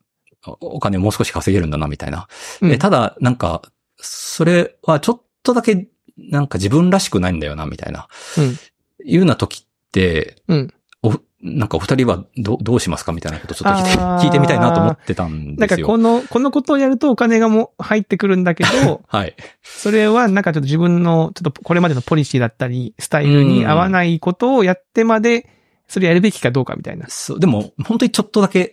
[0.47, 2.29] おお金をもう少し稼げるんだな、みたいな。
[2.61, 3.63] うんえただ、なんか、
[3.97, 8.09] それはちょっとだけ、なんか自分らしくないんだよな、みたいな。
[8.37, 8.59] うん。
[9.05, 10.75] いうな時って、うん。
[11.03, 15.87] お、なんかお二人はどどうしますかみたいなことをちょっと聞いて 聞いてみたいなと思ってたんなんですよ。
[15.87, 19.37] かこの、このことをやるとお金がもう入ってくるんだけど、 はい。
[19.63, 25.49] それはなんかちょっと自分の、ちょっとこれまでのポリシーだったり、スタイルに合わないことをやってまで、
[25.87, 27.07] それやるべきかどうかみたいな。
[27.09, 28.73] そう、でも、本当にちょっとだけ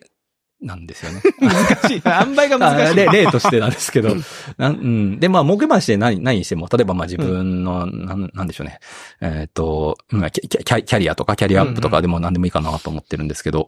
[0.62, 1.22] なんですよね。
[1.42, 2.02] 難しい。
[2.06, 3.08] 塩梅が難しい。
[3.08, 4.16] あ例例としてなんですけど。
[4.58, 8.80] なんうん、で、まあ、儲け話で何、何にしても、例えばまあ自分の、なん、なんでしょうね。
[9.22, 13.68] えっ、と、うんキャキャキャリアとかキャリアアップとかでも何でもいいかなと思ってるんですけど、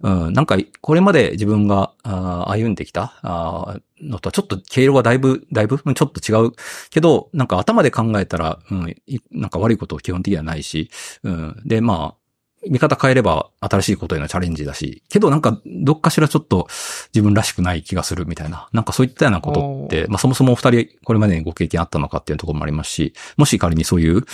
[0.00, 6.52] うん、なんか、これまで自分があー歩んできたあーのとはちょっと経路がだいぶ、だいぶ、うんちょっと違う
[6.90, 10.90] けど、なんか頭で考えたら、うん、いなんか悪いこと基本的にはないし、
[11.22, 12.21] うん、で、まあ、
[12.68, 16.68] 見方変えれば新しいことへのチャレンジだし、けどなんかどっかしらちょっと
[17.14, 24.24] 自分らしくない気がするみたいな、なんかそういったようなことって、まあそもそもお二人これまでにご経験あったのかっていうところもありますし、もし仮にそういう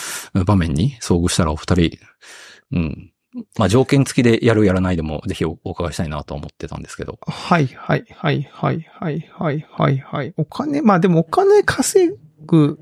[0.44, 1.98] 場面に遭遇したらお二人、
[2.72, 3.12] うん、
[3.56, 7.18] まあ条件付きでやるやらないでもぜひおお伺いしたいなと思ってたんですけど。
[7.26, 10.34] はい、はい、はい、はい、はい、はい、はい、はい。
[10.36, 12.12] お金、まあでもお金稼
[12.44, 12.78] ぐ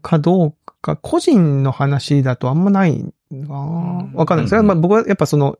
[0.00, 4.48] かどうか、個人の話だとあんまないなわかんない。
[4.48, 5.56] それはまあ僕はやっぱその、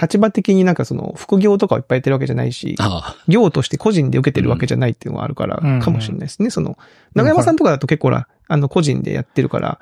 [0.00, 6.50] 立場的になんかその、副業とかをいっぱいやってるわけじゃないし、あ業として個人で受けてるわけじゃないっていうのがあるから、うんかもしれないですね。
[6.50, 6.76] その、
[7.14, 9.78] 長山さんとかだと結構ほら、あの、個人でやってるから、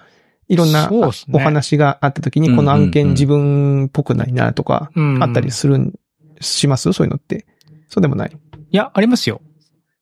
[0.48, 5.94] いろんなお話があった時に、この案件自分っぽくないなとか、うんあったりするん、
[6.40, 6.92] します？
[6.92, 7.46] そういうのって。
[7.88, 8.30] そうでもない？
[8.30, 9.40] いや、ありますよ。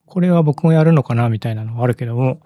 [0.07, 2.41] これは僕もやるのかな、みたいなのはあるけども、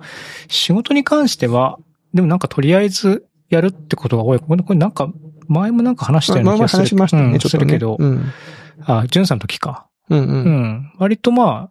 [0.49, 1.79] 仕事に関しては、
[2.13, 4.41] でもなんかとりあえずやるってことが多い。
[4.41, 5.09] これこれなんか、
[5.49, 6.83] 前もなんか話したような気がする。
[6.83, 7.61] 話しましたね、うんちょっとね。
[7.63, 8.33] するけど、うん。
[8.85, 9.87] あ、ジュンさんの時か。
[10.11, 10.23] うんう。
[10.23, 10.93] うんん。
[10.99, 11.71] 割とまあ、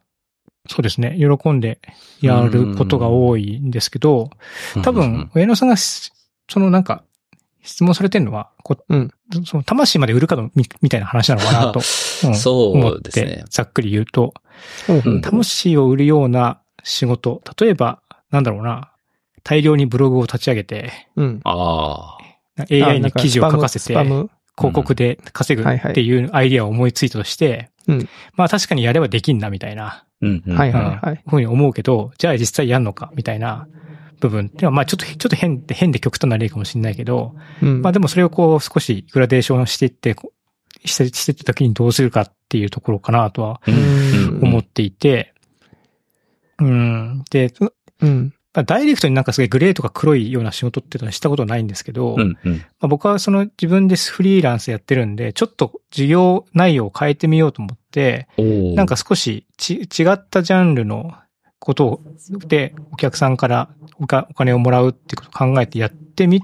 [0.69, 1.17] そうですね。
[1.19, 1.79] 喜んで
[2.21, 4.29] やることが多いんですけど、
[4.77, 4.81] あ。
[4.81, 6.11] 多分、上野さんがし、
[6.49, 7.03] そのなんか、
[7.63, 9.09] 質問されてるのは、こうん
[9.45, 11.79] その魂まで売るかのみみたいな話なのかなと、
[12.27, 13.45] うんそう思ってですね、。
[13.49, 14.33] ざっくり言うと、
[14.89, 18.91] うん魂を売るような仕事、例えば、なんだろうな、
[19.43, 21.41] 大量にブログを立ち上げて、うん。
[21.43, 22.65] ああ。
[22.71, 30.57] AI に記事を書かせて、広告で稼ぐっていうアイディアを思いついたとして、うんまあ確かにやればできんな、みたいな、うん、うん。
[30.57, 31.23] はいはいはい。
[31.27, 33.67] ふうに思うけど、じゃあ実際やんのか、みたいな
[34.21, 37.81] 部分っていうのは、まあちょっと、ちょっと変で、変で極端な例かもしれないけど、うん。
[37.81, 40.15] まあでもそれをこう少しグラデーションしていって、
[40.85, 43.61] して、していった時にどうするかっていうところかなとは
[44.41, 45.33] 思っていて、
[46.59, 47.23] うん。
[47.29, 47.53] で、
[48.01, 48.33] うん。
[48.53, 52.57] まあダイレクトになんかすごいグレーとか黒いような仕事っていうのはしたことないんですけど、うん、うん。
[52.57, 61.13] まあ、僕はその自分でフリーランスやってるんで、ちょっと事業内容を変えてみようと思って、なんか少しち違ったジャンルの
[61.59, 66.43] ことでお客さんからおかお金をもらうってことを考えてやってみ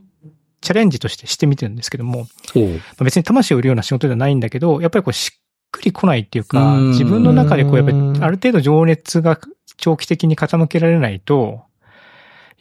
[0.62, 2.62] チャレンジとしてしてみてるんですけども、ま
[3.00, 5.39] あ別に魂を売るような仕事ではないんだけど、やっぱりこうしっ
[5.72, 6.91] くり来ないっていうかう、ん。
[6.91, 9.39] 自分の中でこうやっぱりうんある程度情熱が
[9.78, 11.63] 長期的に傾けられないと、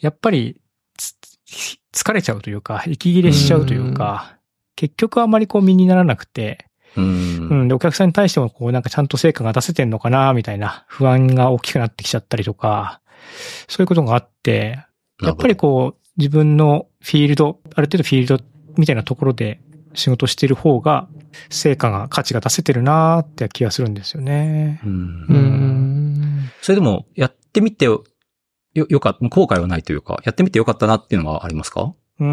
[0.01, 0.61] やっぱり
[0.97, 1.15] つ
[1.93, 4.39] 疲れちゃうというか、息切れしちゃうというか、
[4.77, 7.01] 結局あまりこう身にならなくて、う。
[7.01, 13.01] うんん、で、お客さんに対してもこうなんかちゃんと成果が出せてんのかな、みたいな不安が大きくなってきちゃったりとか、
[13.67, 14.85] そういうことがあって、
[15.23, 18.45] やっぱりこう、自分のフィールド、ある程度フィールド
[18.77, 19.61] みたいなところで
[19.95, 21.09] 仕事してる方が、
[21.51, 24.81] 成果が、価値が出せてるなーって気がするんですよね。
[24.85, 24.89] う。
[24.89, 26.51] うんん。
[26.63, 27.89] それでも、やってみて
[28.75, 31.95] よ、よかった、後悔はないというか、やってみてよかったなっていうのはありますか？
[32.21, 32.27] うー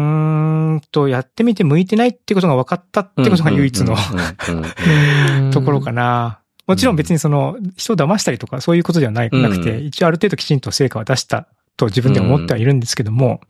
[0.74, 3.94] んと、やってみて向いてないってことが分かったってことが唯一の
[4.48, 6.40] うんうんうんうん ところかな。
[6.66, 11.46] もちろん別にその、人を騙したりとかそういうことではないなくて、うん一応ある程度きちんと成果は出した
[11.76, 13.40] と自分で思ってはいるんですけども、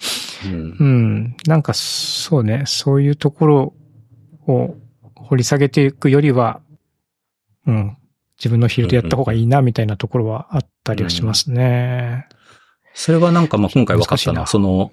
[0.44, 1.36] うんうん。
[1.46, 3.74] なんか、そうね、そういうところ
[4.46, 4.74] を
[5.14, 6.60] 掘り下げていくよりは、
[7.66, 7.96] うん。
[8.38, 12.26] 自分のフィールドやった方がいいな、みたいなところはあったりはしますね。
[12.98, 14.90] それはなんかまあ今回分かったのは、その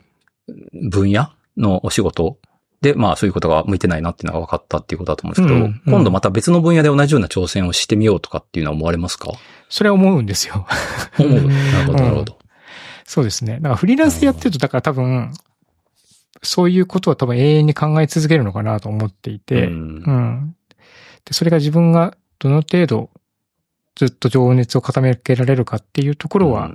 [0.92, 2.38] 分野のお仕事
[2.82, 9.32] で、まあそういうことが向いてないなっていうのが分かったっていうことだと思うんですけど、うんうん今度また別の分野で同じような挑戦をしてみようとかっていうのは思われますか？
[9.70, 10.68] それは思うんですよ。
[11.18, 11.32] 思う。
[11.32, 12.38] うんなるほど、なるほど。
[13.06, 13.56] そうですね。
[13.56, 15.32] だからフリーランスでやってると、だから多分、
[16.42, 20.56] そういうことは多分永遠に考え続けるのかなと思っていて、うんうん。
[21.24, 23.10] で、それが自分がどの程度
[23.96, 26.72] ずっと情熱を傾けられるかっていうところは、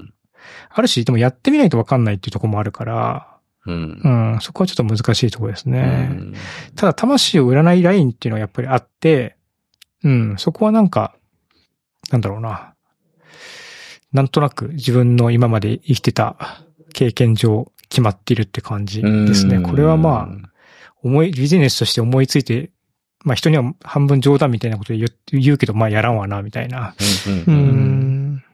[0.71, 3.75] あるし、でもやってみないとわかんないっていうところもあるから、うん。
[3.75, 5.81] ううんん、そこはちょっと難しいところですうね。
[5.81, 6.35] ん
[6.75, 9.37] ただ、魂を売らないラインっていうのはやっぱりあって、
[10.05, 11.15] うん、そこはなんか、
[12.11, 12.75] なんだろうな。
[14.13, 16.63] なんとなく自分の今まで生きてた
[16.95, 19.61] 経験上決まっているって感じですね。
[19.61, 20.49] これはまあ、
[21.03, 22.71] 思い、ビジネスとして思いついて、
[23.25, 26.95] まあ人には半分冗談みたいなことで言う言うけど、まあやらんわな、みたいな。
[27.47, 28.45] うん。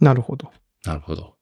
[0.00, 0.50] なるほど。
[0.84, 1.34] なるほど。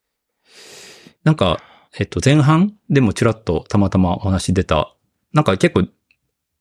[1.25, 1.61] なんか、
[1.99, 4.95] えっと、前半でもちらっとたまたまお話出た、
[5.33, 5.89] なんか結構、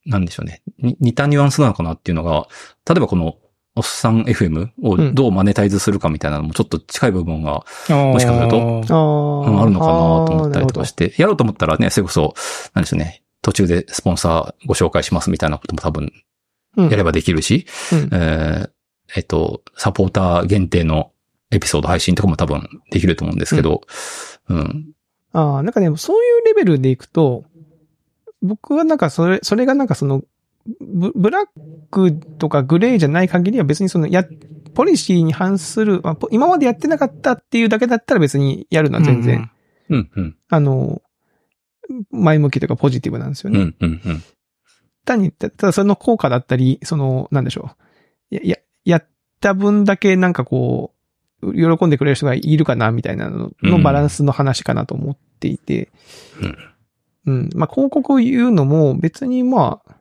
[0.06, 0.62] なんでしょうね。
[0.80, 2.48] に似たニュアンスなのかなっていうのが、
[2.88, 3.38] 例えばこの、
[3.76, 12.34] おっさん FM をどうマネタイズするかみたいなのもちょっと近い部分が、もしかするとあうんあるのかなと思ったりとかしして、やろうと思ったらね、それこそ、
[12.74, 13.24] なんでしょうね。
[13.44, 16.12] 途中でスポンサーご紹介しますみたいなことも多分
[16.86, 18.70] てやればできるし、うんえー
[19.16, 21.12] えっと、サポーター限定の
[21.52, 23.82] エピソード配信とかも多分できると思うんですけど、
[24.50, 24.92] うん。
[25.34, 27.46] ああ、なんかね、そういうレベルでいくと、
[28.42, 30.24] 僕はなんかそれ、それがなんかその、
[30.82, 31.46] ブブラッ
[31.92, 34.26] クとかグレーじゃない限りは別にその、や、
[34.74, 39.50] ポリシーに反する、まあポ今までやってなかったっていうだけだったら別にやるのは全然、
[39.90, 41.02] うん、うん、あの、
[42.12, 43.60] 前向きというかポジティブなんですよね。
[43.60, 44.24] うん、うん、うん。
[45.06, 47.72] 単に、たただその効果だったり、その、なんでしょ
[48.32, 48.36] う。
[48.36, 49.08] や、や、やっ
[49.40, 50.97] た分だけなんかこう、
[51.42, 55.90] 喜んでくれる人がいるかな、みたいなののバランスの話かなと思っていて。
[57.26, 57.50] うん。
[57.54, 59.96] まあ、広告を言うのも別にまあ、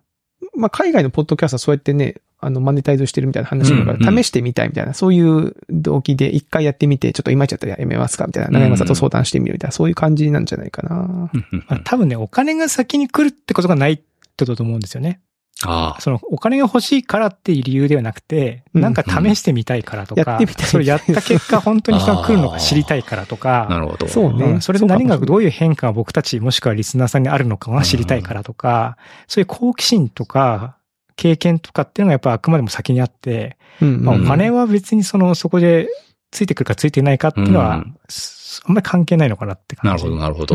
[0.54, 11.30] まあ、海外のポッドキャストはそうやってね、あの、マネタイズしてるみたいな話だから、うんうん試してみたいみたいな、そういう動機で一回やってみて、ちょっといまいちゃったらやめますかみたいな、長山さんと相談してみるみたいな、そういう感じなんじゃないかな。
[11.32, 14.04] うん多分ね、お金が先に来るってことがないって
[14.38, 15.20] ことだと思うんですよね。
[15.64, 18.82] ああ、そのお金が欲しいからっていう理由ではなくて、うん。
[18.82, 20.66] なんか試してみたいからとか、やってみたい。
[20.66, 24.06] それやった結果本当に人が来るのか知りたいからとか、なるほど。
[24.06, 24.44] そうね。
[24.44, 24.60] うん。
[24.60, 30.76] それで何がどういう変化が僕たちもしくはリスナーさんにあるのかが知りたいからとか、そういう好奇心とか、
[31.16, 34.04] 経験とかっていうのがやっぱあくまでも先にあって、うん。
[34.04, 35.88] まあおうん金は別にその、そこで
[36.30, 40.04] ついてくるかついてないかっていうのはうん、すあんまり関係ないのかなって感じ。
[40.04, 40.54] なるほど、なるほど。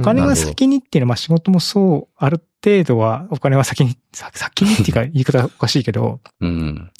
[0.00, 6.90] お金が先にっていうのは、まあ仕事もそう、ある程度はお金は先に、さ先にっていうか 言い方おかしいけど、うん。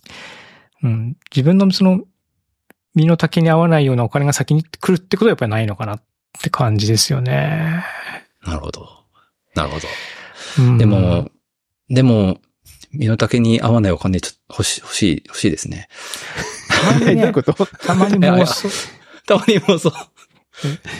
[0.82, 2.00] うん、自分のその、
[2.94, 6.02] 身の丈に合わないようなお金が先に来るってことはやっぱりないのかなっ
[6.42, 7.84] て感じですよね。
[8.44, 8.88] なるほど。
[9.54, 9.88] なるほど。
[10.58, 11.30] うんでも、
[11.88, 12.38] でも、
[12.92, 15.88] 身の丈に合わないお金ちょっと欲しい、欲しい、欲しいですね。
[16.68, 17.54] たまにえどういうね、こと？
[17.54, 18.68] たまに妄想。
[19.26, 19.92] たまにもそう。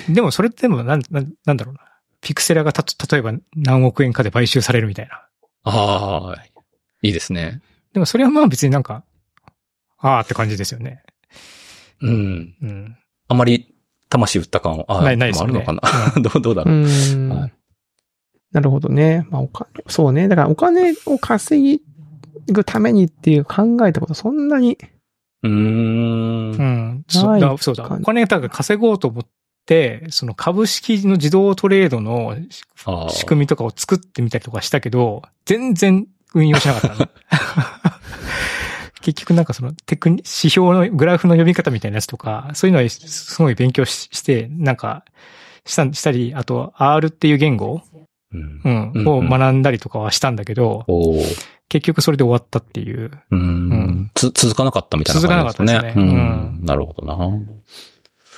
[0.09, 1.81] でもそれってでもなん、なんなんだろうな。
[2.21, 5.27] ピクセラがた、例えば何億円かで買収されるみたいな。
[5.65, 6.45] ああ、
[7.03, 7.61] いいですね。
[7.93, 9.05] でもそれはまあ別になんか、
[9.99, 11.03] ああって感じですよね。
[12.01, 12.55] うん。
[12.63, 12.97] うん。
[13.29, 13.75] あまり
[14.09, 16.23] 魂打った感は、あないないですよねあるのかな。
[16.23, 16.75] どう、どうだうろう。
[16.77, 17.53] んはい
[18.53, 19.27] なるほどね。
[19.31, 20.29] まあ、お金、そうね。
[20.29, 21.83] だからお金を稼
[22.53, 24.77] ぐためにっていう考えたことそんなに、
[25.43, 26.63] うーんう。
[26.63, 27.05] ん。
[27.09, 27.85] そうないだ、そうだ。
[27.89, 29.33] 感じお金だから稼ごうと思っって、
[30.11, 32.37] その株式の自動トレードの
[33.11, 37.09] 仕組みとかを作ってみたりとかしたけど、全然運用しなかったの。
[39.01, 45.05] 結局なんかそのテクニ、指標のグラフの読み方みたいなやつとか、そういうのはすごい勉強しして、なんか、
[45.65, 47.83] した、したり、あと R っていう言語、
[48.33, 51.23] うんうん、うんを学んだりとかはしたんだけど、おー
[51.69, 53.11] 結局それで終わったっていう。
[53.31, 54.11] ううんん。
[54.15, 55.73] つ、続かなかったみたいな感じですね。
[55.73, 56.67] 続かなかったですねうん。
[56.67, 57.17] なるほどな。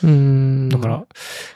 [0.03, 0.69] うん。
[0.69, 1.07] だから、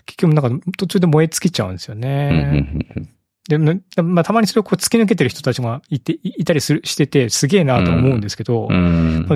[0.07, 2.67] 結局なんか途中で燃え尽きちゃうんですようんね。
[2.97, 3.09] うん
[3.49, 8.69] でも、まあ、たまにそれをこう突き抜けてる人たちもいて、いいたりする、してて、すげえなと思うんですけど、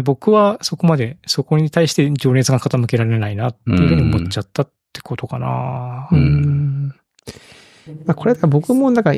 [0.04, 6.08] 僕はそこまで、そこに対して情熱が傾けられないなっていうふうに思っちゃったってことかな。
[6.12, 6.16] う。
[6.16, 6.94] ん。
[8.04, 9.12] まあ、これは僕もなんか、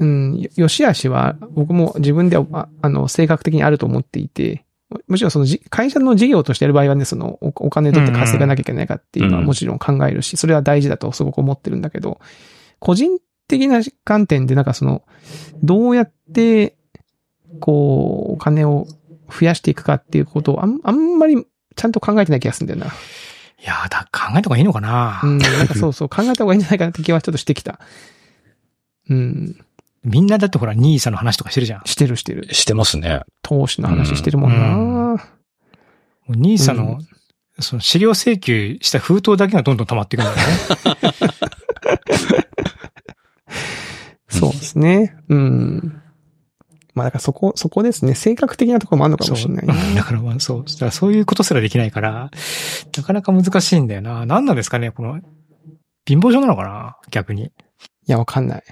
[0.00, 12.20] うん、よよしあしは僕も自分では、ああの、性格的にあると思っていて、ももちろんそのじ会社の事業としてやる場合はね、そのおお金どうやって稼がなきゃいけないかっていうのはうんもちろん考えるし、それは大事だとすごく思ってるんだけど、
[12.78, 13.18] 個人
[13.48, 15.02] 的な観点でなんかその、
[15.62, 16.76] どうやって、
[17.60, 18.86] こう、お金を
[19.28, 22.86] 増やしていくかっていうことをあんあんまりちゃんと考えてない気がするんだよな。
[22.86, 27.80] いやーだ、考えた方がいいのかな、うん、なんかそうそう、考えた方がいいんじゃないかなって気はちょっとしてきた。
[29.08, 29.64] うん、
[30.06, 31.82] みんなだってほら、ニーサの話とかしてるじゃん。
[31.84, 32.54] してるしてる。
[32.54, 33.22] してますね。
[33.42, 34.80] 投資の話してるもんな、う
[35.14, 37.00] んもうニーサの、
[37.58, 40.42] その資料請求した封筒だけがどんどん溜まっていくんだよね。
[44.28, 45.16] そうですね。
[45.28, 46.02] うん。
[46.94, 48.14] まあだからそこ、そこですね。
[48.14, 49.74] 性格的なところもあるのかもしれないな。
[49.74, 50.64] そうだからまあそう。
[50.64, 52.30] だからそういうことすらできないから、
[52.96, 54.26] なかなか難しいんだよな。
[54.26, 55.20] 何なんですかねこの、
[56.06, 57.44] 貧乏症なのかな逆に。
[57.44, 57.50] い
[58.06, 58.62] や、わかんない。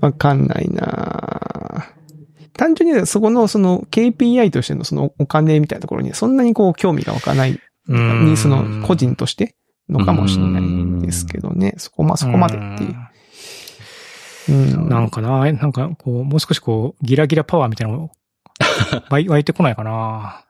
[0.00, 1.90] わかんないな
[2.56, 9.56] 単純にそこのその KPI としてのそのお金みたいなところにそんなにこう興味が湧かない、にその個人として
[9.88, 11.74] のかもしれないんですけどね。
[11.78, 12.96] そこま、そこまでっていう。
[14.48, 14.88] うん。
[14.88, 18.10] なんかな、なんかこう、もう少しこう、ギラギラパワーみたいなの
[19.10, 20.44] 湧い 湧いてこないかな。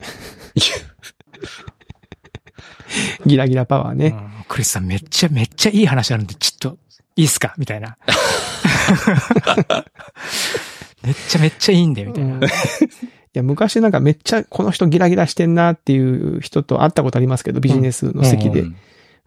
[3.26, 4.06] ギラギラパワーね。
[4.08, 6.78] うんクリスさんめっちゃめっちゃいい話あるんで、ちょっと、
[7.14, 7.54] いいっすか？
[7.56, 7.96] みたいな。
[11.04, 12.34] めっちゃめっちゃいいんで、みたいな。
[12.34, 12.48] うんい
[13.34, 18.62] や、昔なんかめっちゃこの人ギラギラしてんなっていう人と会ったことありますけど、ビジネスの席で。
[18.62, 18.76] うん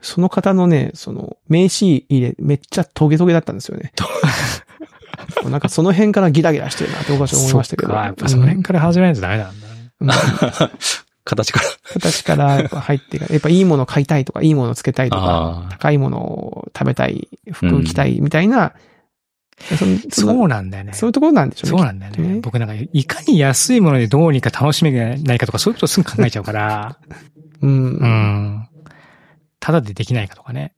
[0.06, 3.94] その方のね、その、名刺入れ、めっちゃトゲトゲだったんですよね。
[5.50, 7.94] なんかその辺からギラギラしてるなって僕は思いましたけど。
[7.94, 9.68] やっぱその辺から始めないとダメなんだ
[10.68, 10.72] ね。
[11.24, 11.66] うんうん形から。
[11.94, 15.68] 形からやっぱ入ってやっぱいいもの買いたいとか、いいものつけたいとか。
[15.72, 18.74] 高いものを食べたい、服着たいみたいな、
[19.78, 20.94] そのそのそうなんだよね。
[20.94, 21.78] そういうところなんでしょうね。
[21.78, 22.28] そうなんだよね。
[22.36, 26.98] ね僕なんか、いかに安いものでどうにか楽しめないかとか、そういうことをすぐ考えちゃうから、
[27.62, 27.72] うん。
[27.72, 28.68] うん。
[29.60, 30.74] ただでできないかとかね。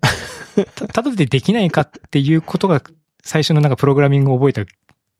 [0.74, 2.82] たただでできないかっていうことが、
[3.22, 4.70] 最初のなんかプログラミングを覚えた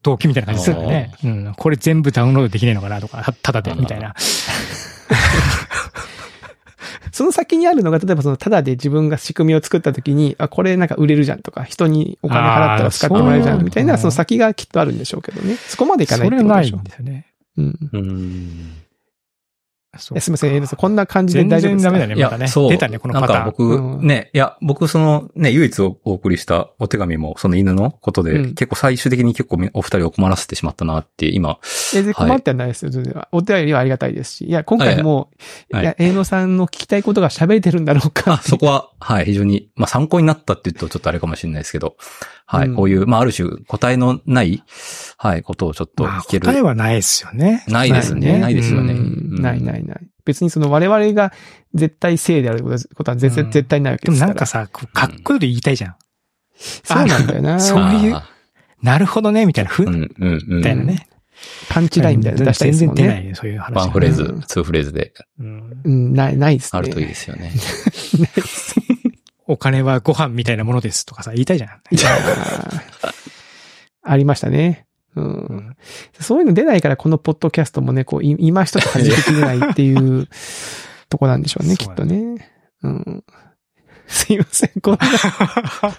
[0.02, 1.12] 動機みたいな感じですよね。
[1.24, 1.54] うん。
[1.56, 4.14] これ全部ダウンロードできないのかなとか、たただで、みたいな。
[7.12, 15.56] その先にあるのが、例えばその、ただで自分が仕組みを作った時に、あ、これなんか売れるじゃんとか、人にお金払ったら使ってもらえるじゃんみたいな、その先がきっとあるんでしょうけどね。
[15.56, 17.26] そこまでいかないそれはないってことでしょんですよね。
[17.56, 17.90] うん。
[17.92, 18.72] うん。
[19.96, 21.90] すみません、エイドさん、こんな感じで全大丈夫ですか？
[21.90, 22.48] 然ダメだね、またね。
[22.48, 22.70] そう。
[22.70, 23.38] 出たね、このパターン。
[23.38, 24.06] なんか僕、うん。
[24.06, 28.54] ね、いや、僕そのね、唯一お送りしたお手紙もその犬のことで、うん。
[28.54, 31.58] 結構最終的に結構みお二人を困らせてしまったなって今、
[31.92, 32.90] 全然困ってはないですよ、
[33.32, 34.44] お便りはありがたいですし。
[34.44, 35.30] いや、今回も、
[35.72, 35.82] はい。
[35.82, 35.86] い。
[35.86, 41.96] や、営農さんの聞きたいことが喋れてるんだろうかあ、そこは、はい、非常に、まあ参考になったって言うとちょっとあれかもしれないですけど、
[42.44, 42.76] はい、うん。
[42.76, 44.62] こういう、まあある種答えのない、
[45.16, 46.46] はい、ことをちょっとまあ聞ける。
[46.46, 47.64] 答えはないですよね。
[47.68, 48.38] ないですね。
[48.38, 48.92] ないですよね。
[48.92, 49.40] うん。
[49.40, 50.08] ないないない。
[50.24, 51.32] 別にその我々が
[51.74, 52.62] 絶対正である
[52.94, 54.28] ことは絶対、うん絶対ないわけでですから。
[54.28, 55.96] もなんかさ、かっこよく言いたいじゃん。
[56.56, 57.60] そうなんだよな。
[57.60, 58.28] そういうあ
[58.82, 60.56] なるほどね、みたいな、ふ、ーうん、うん、うん。
[60.58, 61.08] みたいなね。
[61.68, 63.02] パンチラインみたいなの出したいですもんね。
[63.02, 63.76] 全然出ないよ、そういう話。
[63.76, 66.78] ワンフレーズうん、ツーフレーズでうんうん、ない、ないですね。
[66.78, 67.52] あるといいですよね。
[69.46, 71.70] お金はご飯みたいなものですとかさ、言いたいじゃん。
[74.02, 74.87] ありましたね。
[75.16, 75.76] うんうん
[76.20, 80.28] そういうの出ないからこのポッドキャストもね、こう、い今一つ始めてきれないっていう
[81.08, 82.50] とこなんでしょうね、きっとね。
[82.82, 83.24] うん。
[84.06, 85.06] すいません、こんな。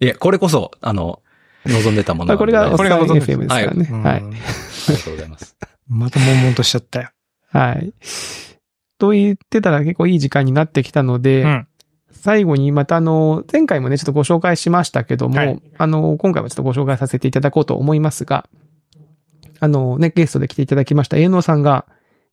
[0.00, 1.22] いや、これこそ、あの、
[1.66, 3.88] 望んでたものなんでこれが、これが望んで FM ですからね。
[3.90, 4.14] うんはい。
[4.14, 4.32] ありが
[5.02, 5.56] とうございます。
[5.88, 7.10] また悶々としちゃったよ。
[7.50, 7.94] はい。
[8.98, 11.68] と言ってたら結構いい時間になってきたので、うん。
[12.24, 18.48] 最後にまたあの、前回もね、ちょっとご紹介しましたけども、はいあの、今回はちょっとご紹介させていただこうと思いますが、
[19.60, 21.84] あのね、ゲストで来ていただきました、営農さんが、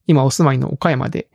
[0.08, 1.28] 今お住まいの岡山で、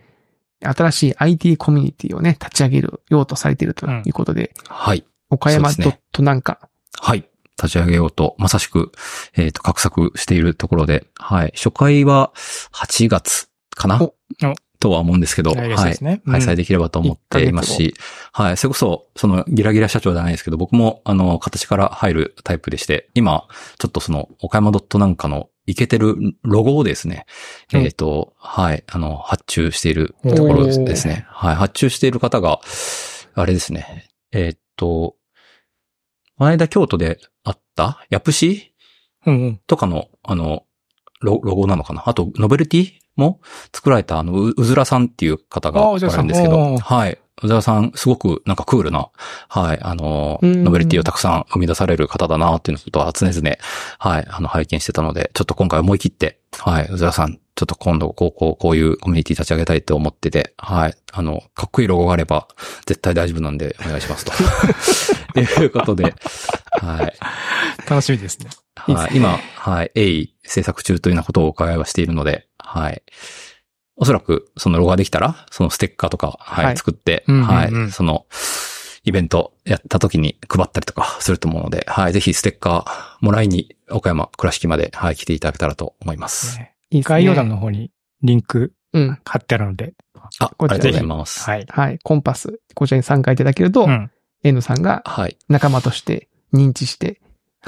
[0.63, 5.05] 新しい IT コミュニティをね、立ち上げるようとされているということで、はい。
[5.29, 7.29] 岡山ドットなんか、はい。
[7.63, 8.91] 立ち上げようと、まさしく、
[9.35, 11.53] えっ、と、画策しているところで、はい。
[11.55, 12.33] 初回は
[12.73, 14.03] 8月かな？
[14.03, 14.15] おお
[14.87, 15.69] とは思うんですけど、はい。
[15.69, 16.23] ですね。
[16.25, 17.95] うん開催できればと思っていますし、
[18.33, 18.57] はい。
[18.57, 27.27] それこそ、その、ギラギラ社長じゃないですけど、僕も、あの、形から入るタイプでして、今、ちょっとその、岡山ドットなんかの、いけてるロゴをですね、
[27.73, 31.27] うんえっ、と、はい、あの、発注しているところですね。
[31.31, 31.55] はい。
[31.57, 32.61] 発注している方が、
[33.35, 35.17] あれですね、えっ、と、
[36.39, 38.73] この間京都であった、ヤプシ
[39.25, 39.61] うんうん。
[39.67, 40.66] とかの、あの、
[41.21, 42.03] ロロゴなのかな？
[42.07, 42.93] あと、ノベルティ？
[43.17, 43.41] も
[43.75, 47.19] 作られた、あの、ううずらさんっていう方があおられるんですけど、はい。
[47.43, 49.09] うずらさん、すごくなんかクールな、
[49.49, 50.65] はい、あの、うん。
[50.65, 53.57] ノベルティをたくさん生み出される方だなっていうことは常々、
[53.99, 62.49] はい、あの、拝見してたので、ちょっと今回思い切って、はい、うずらさん、ちょっと今度、こう、こう、こういうコミュニティ立ち上げたいと思ってて、はい、あの、かっこいいロゴがあれば、
[62.85, 64.33] 絶対大丈夫なんで、お願いしますと。
[65.41, 66.15] いうことで、
[66.79, 67.17] はい。
[67.89, 68.51] 楽しみですね。
[68.77, 73.03] はい、今、はい、鋭制作中というようなことをお伺いはしているので、はい。
[73.97, 78.27] おそらく、そのロゴができたら、そのステッカーとか、はい、はい作って、うんうんうんはい、その、
[79.05, 86.59] イベントやった時に配ったりとかすると思うので、はい、ぜひステッカーもらいに、岡山倉敷まで、はい、来ていただけたらと思います。
[86.59, 87.91] ねいいですね概要欄の方に
[88.23, 89.19] リンクうん。
[89.25, 91.45] 貼ってあるので、あ、あこちらでりがとうございます。
[91.45, 91.67] はい。
[91.69, 91.99] はい。
[92.03, 94.11] コンパス、こちらに参加いただけると、うん。
[94.43, 95.37] エノさんがはい。
[95.49, 97.17] 仲間として認知して、はい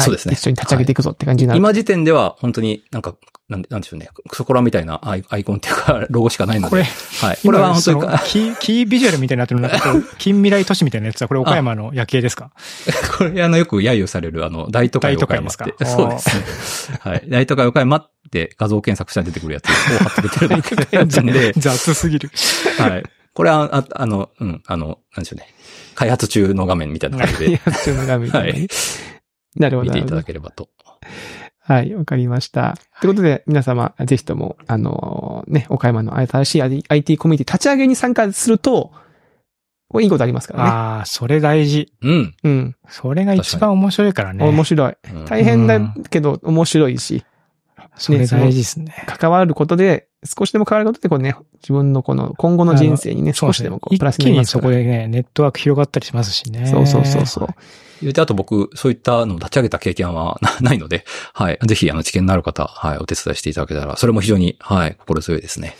[0.01, 1.59] そうですね一緒に立ち上げていくぞって感じになる。
[1.59, 3.16] 今時点では、本当になんか、
[3.49, 7.39] なんでなんでしょうね、クソコラみたいなアイアイコンっていうか、ロゴしかないので、これ、はい。
[7.45, 12.53] これは本当にキー、 キービジュアルみたいになってるのなんか近未来都市みたいなやつは、これ岡山の夜景ですか？
[13.18, 15.57] これ、あの、よく揶揄される、あの、大都会岡山って。
[15.64, 15.97] 大都会ですか？
[15.97, 16.99] そうですね。
[17.01, 17.22] はい。
[17.28, 22.30] 大都会岡山って画像検索したら出てくるやつを貼ってくれてるなんで、 雑すぎる。
[22.78, 23.03] はい。
[23.39, 25.47] これは、ああの、うん、あの、なんでしょうね。
[25.95, 28.66] 開発中の画面みたいな感じいでや、普通の画面はい
[29.55, 29.93] なるほど。
[29.93, 30.70] 見ていただければと。
[31.61, 32.76] はい、わかりました。
[33.01, 38.91] ということで、皆様、ぜひとも、あのね、岡山の新しい IT コミュニティ立ち上げに参加すると、
[39.89, 40.70] これいいことありますからね。
[40.70, 41.93] ああ、それ大事。
[42.03, 42.34] うん。
[42.43, 42.76] うん。
[42.89, 44.45] それが一番面白いからね。
[44.45, 44.97] 面白い。
[45.12, 47.24] うん大変だけど、面白いし、
[47.99, 49.05] それ大事ですね。
[49.07, 54.64] 関わることで、少しでも関わることで、こうね、自分のこの今後の人生にね、そう少しでもこう、一プラスに気にそなりますから。
[54.64, 56.66] こでね、ネットワーク広がったりしますしね。
[56.66, 57.49] そうそうそうそう。
[58.01, 61.59] 言うて、あと僕、そういったのを立ち上げた経験はなないので、 はい。
[61.66, 65.76] ぜひ、あの、知見のある方、はい、お手伝いしていただけたら、それも非常に、はい、心強いですね。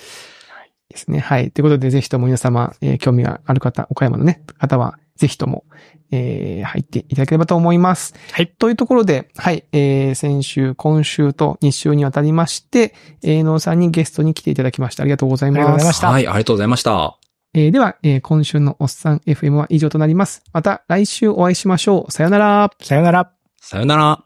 [0.91, 1.19] ですね。
[1.19, 1.51] はい。
[1.51, 5.65] ということで、ぜひとも皆様、えー興味がある方、岡山のね、方は、ぜひとも、
[6.11, 8.15] えー入っていただければと思います。
[8.33, 8.49] はい。
[8.49, 15.03] というところで、はい、えー先週、今週と2週にわたりまして、えー、のさんにゲストに来ていただきました。
[15.03, 15.83] ありがとうございありがとうます。
[15.83, 17.19] ございましたはい、ありがとうございました。
[17.55, 20.43] えーでは、えー今週のおっさん FM は以上となります。
[20.53, 22.13] また来週お会いしましょう。
[22.13, 22.71] さよなら。
[22.81, 23.33] さよなら。
[23.61, 24.25] さよなら。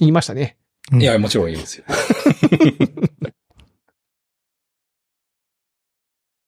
[0.00, 0.56] 言いましたね。
[0.92, 1.84] うんいや、もちろんいいですよ。